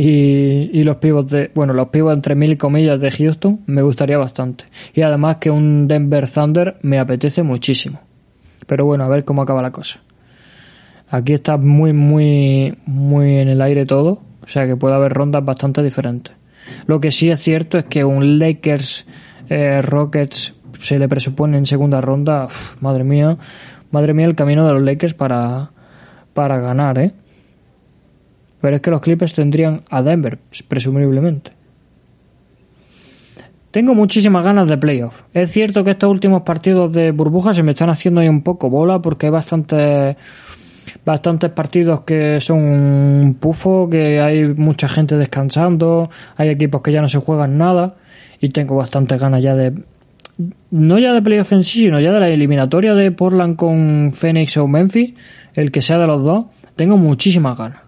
[0.00, 4.64] y, los pivots de, bueno, los pivots entre mil comillas de Houston me gustaría bastante.
[4.94, 8.00] Y además que un Denver Thunder me apetece muchísimo.
[8.68, 9.98] Pero bueno, a ver cómo acaba la cosa.
[11.10, 14.20] Aquí está muy, muy, muy en el aire todo.
[14.40, 16.37] O sea que puede haber rondas bastante diferentes.
[16.86, 19.06] Lo que sí es cierto es que un Lakers
[19.48, 22.48] eh, Rockets se le presupone en segunda ronda.
[22.80, 23.36] madre mía,
[23.90, 25.70] madre mía el camino de los Lakers para,
[26.34, 27.12] para ganar, ¿eh?
[28.60, 31.52] Pero es que los Clippers tendrían a Denver, presumiblemente.
[33.70, 35.22] Tengo muchísimas ganas de playoff.
[35.34, 38.70] Es cierto que estos últimos partidos de burbuja se me están haciendo ahí un poco
[38.70, 40.16] bola porque hay bastantes
[41.04, 47.00] bastantes partidos que son un pufo, que hay mucha gente descansando, hay equipos que ya
[47.00, 47.96] no se juegan nada
[48.40, 49.74] y tengo bastantes ganas ya de
[50.70, 54.56] no ya de playoff en sí, sino ya de la eliminatoria de Portland con Phoenix
[54.56, 55.14] o Memphis,
[55.54, 56.46] el que sea de los dos,
[56.76, 57.80] tengo muchísimas ganas.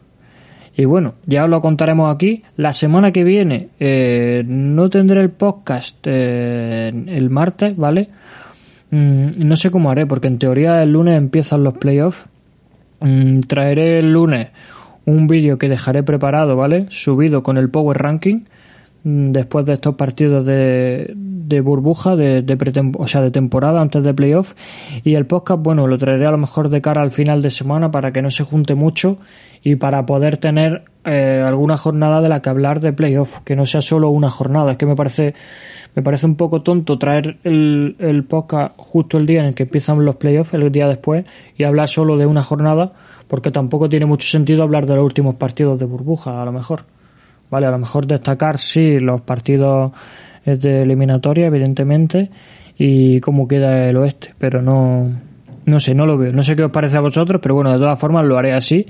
[0.77, 2.43] Y bueno, ya os lo contaremos aquí.
[2.57, 8.09] La semana que viene eh, no tendré el podcast eh, el martes, ¿vale?
[8.91, 12.25] Mm, no sé cómo haré, porque en teoría el lunes empiezan los playoffs.
[13.01, 14.49] Mm, traeré el lunes
[15.07, 16.87] un vídeo que dejaré preparado, ¿vale?
[16.91, 18.45] Subido con el Power Ranking
[19.05, 21.13] después de estos partidos de,
[21.51, 24.55] de burbuja, de, de o sea, de temporada antes de playoff.
[25.05, 27.91] Y el podcast, bueno, lo traeré a lo mejor de cara al final de semana
[27.91, 29.19] para que no se junte mucho
[29.63, 33.67] y para poder tener eh, alguna jornada de la que hablar de playoff, que no
[33.67, 34.73] sea solo una jornada.
[34.73, 35.35] Es que me parece,
[35.95, 39.65] me parece un poco tonto traer el, el podcast justo el día en el que
[39.65, 41.25] empiezan los playoffs, el día después,
[41.57, 42.93] y hablar solo de una jornada,
[43.29, 46.85] porque tampoco tiene mucho sentido hablar de los últimos partidos de burbuja, a lo mejor.
[47.51, 49.93] Vale, a lo mejor destacar sí los partidos
[50.45, 52.31] de eliminatoria, evidentemente,
[52.79, 55.11] y cómo queda el oeste, pero no,
[55.67, 56.33] no sé, no lo veo.
[56.33, 58.87] No sé qué os parece a vosotros, pero bueno, de todas formas lo haré así.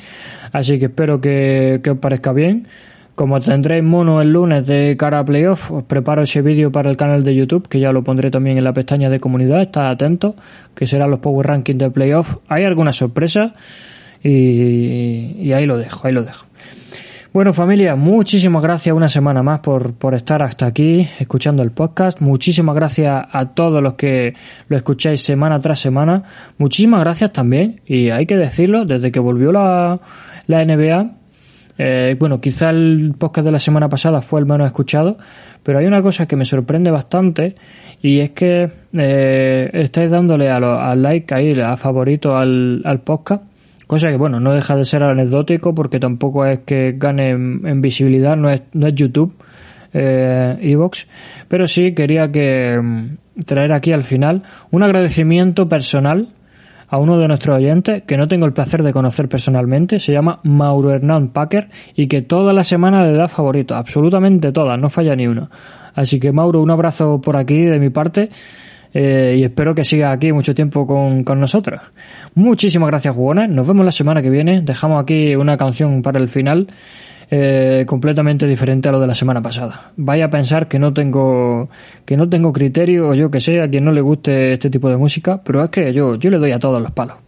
[0.53, 2.67] Así que espero que, que os parezca bien.
[3.15, 6.97] Como tendréis mono el lunes de cara a playoff, os preparo ese vídeo para el
[6.97, 10.37] canal de YouTube, que ya lo pondré también en la pestaña de comunidad, estad atentos,
[10.75, 12.37] que serán los Power Rankings de playoff.
[12.49, 13.53] Hay algunas sorpresas
[14.23, 16.47] y, y ahí lo dejo, ahí lo dejo.
[17.33, 22.21] Bueno familia, muchísimas gracias una semana más por, por estar hasta aquí escuchando el podcast.
[22.21, 24.35] Muchísimas gracias a todos los que
[24.67, 26.25] lo escucháis semana tras semana.
[26.59, 30.01] Muchísimas gracias también, y hay que decirlo, desde que volvió la,
[30.49, 31.11] la NBA,
[31.79, 35.17] eh, bueno, quizá el podcast de la semana pasada fue el menos escuchado,
[35.63, 37.55] pero hay una cosa que me sorprende bastante
[38.03, 43.45] y es que eh, estáis dándole a al like ahí, a favorito al, al podcast
[43.91, 48.37] Cosa que, bueno, no deja de ser anecdótico porque tampoco es que gane en, visibilidad,
[48.37, 49.35] no es, no es YouTube,
[49.93, 51.09] eh, Evox,
[51.49, 56.29] pero sí quería que mm, traer aquí al final un agradecimiento personal
[56.87, 60.39] a uno de nuestros oyentes que no tengo el placer de conocer personalmente, se llama
[60.45, 65.17] Mauro Hernán Packer y que toda la semana le da favorito, absolutamente todas, no falla
[65.17, 65.51] ni una.
[65.97, 68.31] Así que Mauro, un abrazo por aquí de mi parte
[68.93, 71.81] eh, y espero que siga aquí mucho tiempo con, con nosotros.
[72.35, 73.49] Muchísimas gracias, jugones.
[73.49, 74.63] Nos vemos la semana que viene.
[74.63, 76.69] Dejamos aquí una canción para el final.
[77.33, 79.93] Eh, completamente diferente a lo de la semana pasada.
[79.97, 81.69] Vaya a pensar que no tengo
[82.05, 84.91] que no tengo criterio o yo que sé a quien no le guste este tipo
[84.91, 87.19] de música, pero es que yo yo le doy a todos los palos.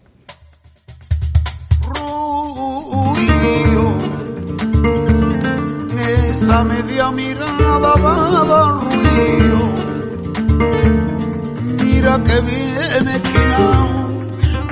[12.03, 13.89] Mira que viene esquinado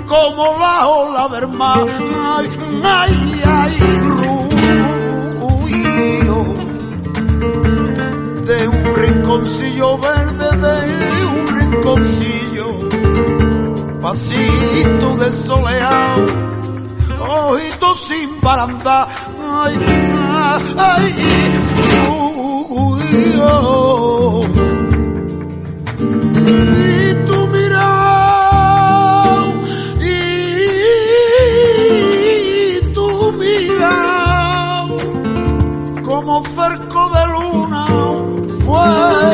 [0.06, 1.86] como la ola del mar.
[2.36, 2.50] Ay,
[2.82, 3.74] ay, ay,
[5.40, 6.38] ruido
[8.48, 12.68] de un rinconcillo verde, de un rinconcillo,
[14.00, 16.26] pasito de soleado,
[17.20, 19.08] ojito sin baranda.
[19.40, 22.30] Ay, ay, ay, cerco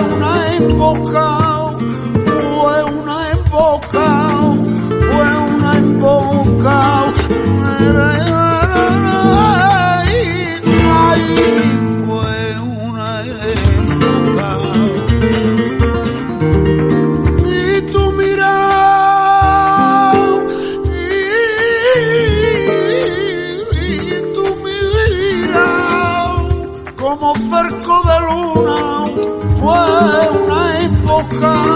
[0.03, 1.39] una época,
[2.27, 4.07] fue una época,
[5.11, 7.16] fue una época.
[31.33, 31.76] La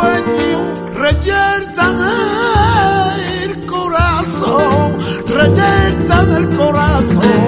[0.00, 0.60] sueño
[0.94, 1.96] reyertan
[3.42, 7.39] el corazón reyerta el corazón,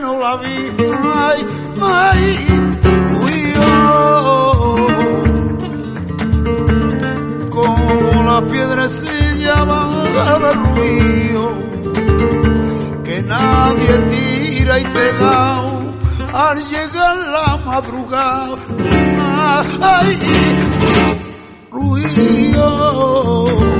[0.00, 0.56] no la vi,
[1.26, 1.38] ay,
[1.82, 2.46] ay,
[3.54, 4.86] yo.
[7.50, 9.82] Como la piedrecilla va
[10.44, 11.44] del río,
[13.04, 15.38] que nadie tira y te da
[16.32, 18.56] al llegar la madrugada.
[19.80, 20.18] Ay,
[21.70, 23.73] Ruido.